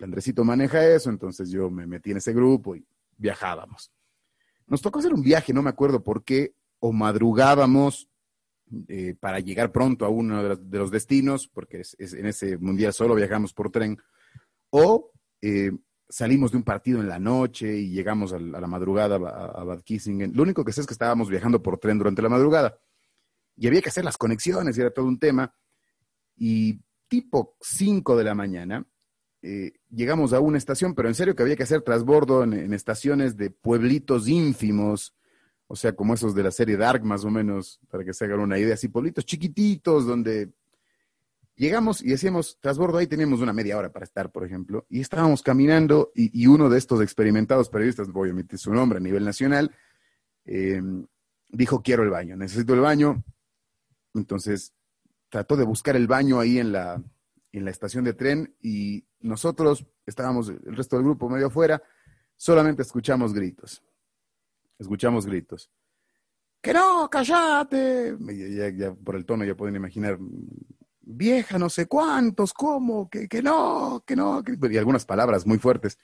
Andresito 0.02 0.44
maneja 0.44 0.86
eso, 0.86 1.10
entonces 1.10 1.50
yo 1.50 1.70
me 1.70 1.88
metí 1.88 2.12
en 2.12 2.18
ese 2.18 2.34
grupo 2.34 2.76
y 2.76 2.86
viajábamos. 3.18 3.92
Nos 4.68 4.82
tocó 4.82 5.00
hacer 5.00 5.14
un 5.14 5.22
viaje, 5.22 5.54
no 5.54 5.64
me 5.64 5.70
acuerdo 5.70 6.04
por 6.04 6.24
qué, 6.24 6.54
o 6.80 6.92
madrugábamos 6.92 8.10
eh, 8.88 9.16
para 9.20 9.40
llegar 9.40 9.72
pronto 9.72 10.06
a 10.06 10.10
uno 10.10 10.56
de 10.58 10.78
los, 10.78 10.92
destinos, 10.92 11.48
porque 11.48 11.84
en 12.00 12.26
ese 12.26 12.58
mundial 12.58 12.94
solo 12.94 13.16
viajamos 13.16 13.54
por 13.54 13.72
tren, 13.72 13.98
o 14.70 15.12
eh, 15.42 15.72
salimos 16.10 16.52
de 16.52 16.58
un 16.58 16.64
partido 16.64 17.02
en 17.02 17.10
la 17.10 17.20
noche 17.20 17.78
y 17.78 17.90
llegamos 17.90 18.34
a, 18.34 18.40
la 18.40 18.68
madrugada 18.68 19.16
a, 19.16 19.64
Bad 19.64 19.82
Kissingen. 19.82 20.34
Lo 20.36 20.44
único 20.44 20.64
que 20.64 20.72
sé 20.72 20.82
es 20.82 20.88
que 20.88 20.94
estábamos 20.94 21.30
viajando 21.30 21.62
por 21.62 21.80
tren 21.80 21.98
durante 21.98 22.22
la 22.22 22.30
madrugada 22.30 22.78
y 23.56 23.68
había 23.68 23.82
que 23.82 23.90
hacer 23.90 24.06
las 24.06 24.18
conexiones 24.18 24.78
y 24.78 24.82
era 24.82 24.92
todo 24.92 25.06
un 25.06 25.20
tema. 25.20 25.54
Y 26.38 26.80
tipo 27.08 27.58
5 27.62 28.16
de 28.16 28.24
la 28.24 28.36
mañana 28.36 28.86
eh, 29.42 29.74
llegamos 29.90 30.34
a 30.34 30.40
una 30.40 30.58
estación, 30.58 30.94
pero 30.94 31.08
en 31.08 31.16
serio 31.16 31.36
que 31.36 31.44
había 31.44 31.56
que 31.56 31.64
hacer 31.64 31.82
trasbordo 31.82 32.44
en, 32.44 32.74
estaciones 32.74 33.38
de 33.38 33.50
pueblitos 33.50 34.28
ínfimos, 34.28 35.16
o 35.68 35.76
sea, 35.76 35.94
como 35.96 36.14
esos 36.14 36.34
de 36.34 36.44
la 36.44 36.52
serie 36.52 36.78
Dark 36.78 37.04
más 37.04 37.24
o 37.24 37.30
menos, 37.30 37.80
para 37.90 38.04
que 38.04 38.14
se 38.14 38.26
hagan 38.26 38.40
una 38.40 38.58
idea, 38.58 38.74
así 38.74 38.88
pueblitos 38.88 39.26
chiquititos 39.26 40.06
donde 40.06 40.52
Llegamos 41.58 42.04
y 42.04 42.10
decíamos, 42.10 42.60
trasbordo, 42.62 43.00
ahí 43.00 43.08
teníamos 43.08 43.42
una 43.42 43.52
media 43.52 43.78
hora 43.78 43.92
para 43.92 44.06
estar, 44.06 44.32
por 44.32 44.46
ejemplo, 44.46 44.86
y 44.90 45.02
estábamos 45.02 45.42
caminando 45.42 46.12
y, 46.14 46.46
uno 46.46 46.70
de 46.70 46.78
estos 46.78 47.02
experimentados 47.02 47.68
periodistas, 47.70 48.12
voy 48.12 48.30
a 48.30 48.32
omitir 48.32 48.60
su 48.60 48.72
nombre 48.72 48.98
a 48.98 49.02
nivel 49.02 49.26
nacional, 49.26 49.76
eh, 50.46 50.80
dijo, 51.50 51.82
quiero 51.82 52.04
el 52.04 52.12
baño, 52.12 52.38
necesito 52.38 52.76
el 52.76 52.82
baño. 52.82 53.24
Entonces 54.14 54.72
trató 55.30 55.58
de 55.58 55.66
buscar 55.66 55.96
el 55.96 56.08
baño 56.08 56.40
ahí 56.40 56.60
en 56.60 56.72
la, 56.72 57.02
en 57.52 57.66
la 57.66 57.72
estación 57.72 58.04
de 58.04 58.14
tren 58.14 58.56
y 58.62 59.04
nosotros 59.22 59.84
estábamos, 60.06 60.50
el 60.50 60.76
resto 60.76 60.96
del 60.96 61.06
grupo 61.06 61.28
medio 61.28 61.48
afuera, 61.48 61.82
solamente 62.36 62.84
escuchamos 62.84 63.34
gritos. 63.34 63.84
Escuchamos 64.78 65.26
gritos. 65.26 65.72
Que 66.62 66.74
no, 66.74 67.10
callate. 67.10 68.16
Ya, 68.76 68.94
por 68.94 69.16
el 69.16 69.26
tono 69.26 69.44
ya 69.44 69.56
pueden 69.56 69.76
imaginar, 69.76 70.20
vieja, 71.08 71.58
no 71.58 71.70
sé 71.70 71.88
cuántos, 71.88 72.54
cómo, 72.54 73.10
que, 73.10 73.28
que 73.28 73.42
no, 73.42 74.04
que 74.06 74.16
no, 74.16 74.44
y 74.70 74.78
algunas 74.78 75.06
palabras 75.06 75.46
muy 75.46 75.58
fuertes. 75.58 75.98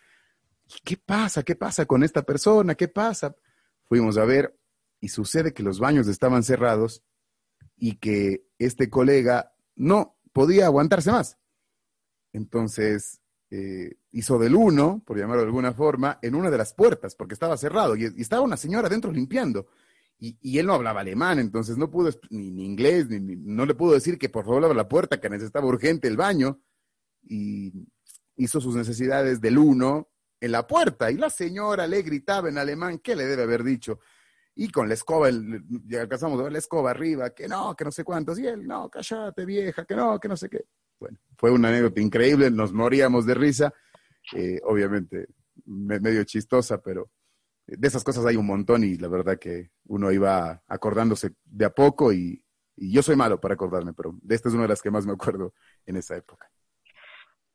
¿Qué 0.83 0.97
pasa? 0.97 1.43
¿Qué 1.43 1.55
pasa 1.55 1.85
con 1.85 2.03
esta 2.03 2.23
persona? 2.23 2.75
¿Qué 2.75 2.87
pasa? 2.87 3.35
Fuimos 3.83 4.17
a 4.17 4.25
ver 4.25 4.57
y 4.99 5.09
sucede 5.09 5.53
que 5.53 5.63
los 5.63 5.79
baños 5.79 6.07
estaban 6.07 6.43
cerrados 6.43 7.03
y 7.75 7.97
que 7.97 8.47
este 8.57 8.89
colega 8.89 9.53
no 9.75 10.17
podía 10.31 10.65
aguantarse 10.65 11.11
más. 11.11 11.37
Entonces 12.31 13.21
eh, 13.51 13.97
hizo 14.11 14.39
del 14.39 14.55
uno, 14.55 15.03
por 15.05 15.17
llamarlo 15.17 15.41
de 15.41 15.47
alguna 15.47 15.73
forma, 15.73 16.17
en 16.21 16.33
una 16.33 16.49
de 16.49 16.57
las 16.57 16.73
puertas, 16.73 17.13
porque 17.15 17.33
estaba 17.33 17.57
cerrado 17.57 17.95
y, 17.95 18.05
estaba 18.17 18.41
una 18.41 18.57
señora 18.57 18.87
adentro 18.87 19.11
limpiando. 19.11 19.67
Y, 20.19 20.57
él 20.57 20.65
no 20.67 20.73
hablaba 20.75 21.01
alemán, 21.01 21.39
entonces 21.39 21.77
no 21.77 21.91
pudo, 21.91 22.09
ni, 22.29 22.65
inglés, 22.65 23.09
ni, 23.09 23.35
no 23.35 23.65
le 23.65 23.75
pudo 23.75 23.93
decir 23.93 24.17
que 24.17 24.29
por 24.29 24.45
favor 24.45 24.63
abra 24.63 24.75
la 24.75 24.87
puerta, 24.87 25.19
que 25.19 25.29
necesitaba 25.29 25.67
urgente 25.67 26.07
el 26.07 26.15
baño. 26.15 26.61
Y 27.23 27.73
hizo 28.37 28.61
sus 28.61 28.75
necesidades 28.75 29.41
del 29.41 29.57
uno 29.57 30.09
en 30.39 30.51
la 30.53 30.65
puerta. 30.65 31.11
Y 31.11 31.15
la 31.15 31.29
señora 31.29 31.87
le 31.87 32.01
gritaba 32.03 32.47
en 32.47 32.57
alemán, 32.57 32.99
¿qué 32.99 33.15
le 33.15 33.25
debe 33.25 33.43
haber 33.43 33.63
dicho? 33.63 33.99
y 34.55 34.69
con 34.69 34.87
la 34.87 34.93
escoba, 34.93 35.29
ya 35.87 36.01
alcanzamos 36.01 36.39
a 36.39 36.43
ver 36.43 36.51
la 36.51 36.59
escoba 36.59 36.91
arriba, 36.91 37.31
que 37.31 37.47
no, 37.47 37.75
que 37.75 37.85
no 37.85 37.91
sé 37.91 38.03
cuántos, 38.03 38.37
y 38.39 38.47
él, 38.47 38.67
no, 38.67 38.89
cállate 38.89 39.45
vieja, 39.45 39.85
que 39.85 39.95
no, 39.95 40.19
que 40.19 40.27
no 40.27 40.37
sé 40.37 40.49
qué. 40.49 40.65
Bueno, 40.99 41.17
fue 41.37 41.51
una 41.51 41.69
anécdota 41.69 41.99
increíble, 42.01 42.51
nos 42.51 42.71
moríamos 42.71 43.25
de 43.25 43.33
risa, 43.33 43.73
eh, 44.35 44.59
obviamente 44.63 45.27
medio 45.65 46.23
chistosa, 46.23 46.81
pero 46.81 47.09
de 47.77 47.87
esas 47.87 48.03
cosas 48.03 48.25
hay 48.25 48.35
un 48.35 48.45
montón 48.45 48.83
y 48.83 48.97
la 48.97 49.07
verdad 49.07 49.37
que 49.39 49.71
uno 49.85 50.11
iba 50.11 50.63
acordándose 50.67 51.31
de 51.45 51.65
a 51.65 51.69
poco 51.69 52.13
y, 52.13 52.43
y 52.75 52.91
yo 52.91 53.01
soy 53.01 53.15
malo 53.15 53.39
para 53.39 53.53
acordarme, 53.53 53.93
pero 53.93 54.15
de 54.21 54.35
esta 54.35 54.49
es 54.49 54.55
una 54.55 54.63
de 54.63 54.69
las 54.69 54.81
que 54.81 54.91
más 54.91 55.05
me 55.05 55.13
acuerdo 55.13 55.53
en 55.85 55.97
esa 55.97 56.15
época. 56.15 56.49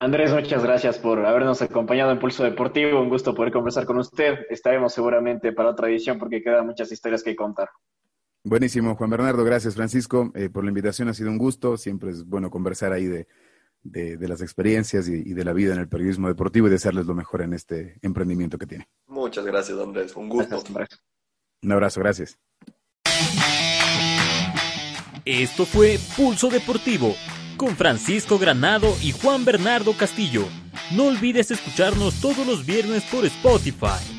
Andrés, 0.00 0.33
muchas 0.33 0.62
gracias 0.62 0.98
por 0.98 1.26
habernos 1.26 1.61
acompañado 1.61 2.12
en 2.12 2.20
Pulso 2.20 2.44
Deportivo. 2.44 3.00
Un 3.00 3.09
gusto 3.09 3.35
poder 3.35 3.52
conversar 3.52 3.85
con 3.85 3.98
usted. 3.98 4.46
Estaremos 4.48 4.92
seguramente 4.92 5.52
para 5.52 5.70
otra 5.70 5.88
edición 5.88 6.20
porque 6.20 6.40
quedan 6.40 6.66
muchas 6.66 6.92
historias 6.92 7.24
que 7.24 7.35
contar. 7.35 7.68
Buenísimo, 8.44 8.94
Juan 8.94 9.11
Bernardo. 9.11 9.42
Gracias, 9.42 9.74
Francisco, 9.74 10.31
eh, 10.37 10.50
por 10.50 10.62
la 10.62 10.70
invitación. 10.70 11.09
Ha 11.09 11.14
sido 11.14 11.31
un 11.31 11.38
gusto. 11.38 11.76
Siempre 11.76 12.11
es 12.11 12.24
bueno 12.24 12.48
conversar 12.48 12.92
ahí 12.92 13.07
de, 13.07 13.26
las 13.84 14.42
experiencias 14.42 15.08
y, 15.08 15.34
de 15.34 15.44
la 15.44 15.52
vida 15.52 15.74
en 15.74 15.80
el 15.80 15.88
periodismo 15.88 16.28
deportivo 16.28 16.66
y 16.66 16.70
desearles 16.70 17.06
lo 17.06 17.14
mejor 17.14 17.42
en 17.42 17.54
este 17.54 17.98
emprendimiento 18.02 18.58
que 18.58 18.66
tiene. 18.66 18.88
Muchas 19.06 19.44
gracias, 19.44 19.78
Andrés. 19.78 20.14
Un 20.16 20.28
gusto. 20.28 20.62
un 21.62 21.72
abrazo, 21.72 22.00
gracias. 22.00 22.38
Esto 25.24 25.66
fue 25.66 25.98
Pulso 26.16 26.48
Deportivo 26.48 27.14
con 27.58 27.76
Francisco 27.76 28.38
Granado 28.38 28.94
y 29.02 29.12
Juan 29.12 29.44
Bernardo 29.44 29.92
Castillo. 29.92 30.44
No 30.96 31.08
olvides 31.08 31.50
escucharnos 31.50 32.20
todos 32.20 32.46
los 32.46 32.64
viernes 32.64 33.04
por 33.04 33.26
Spotify. 33.26 34.17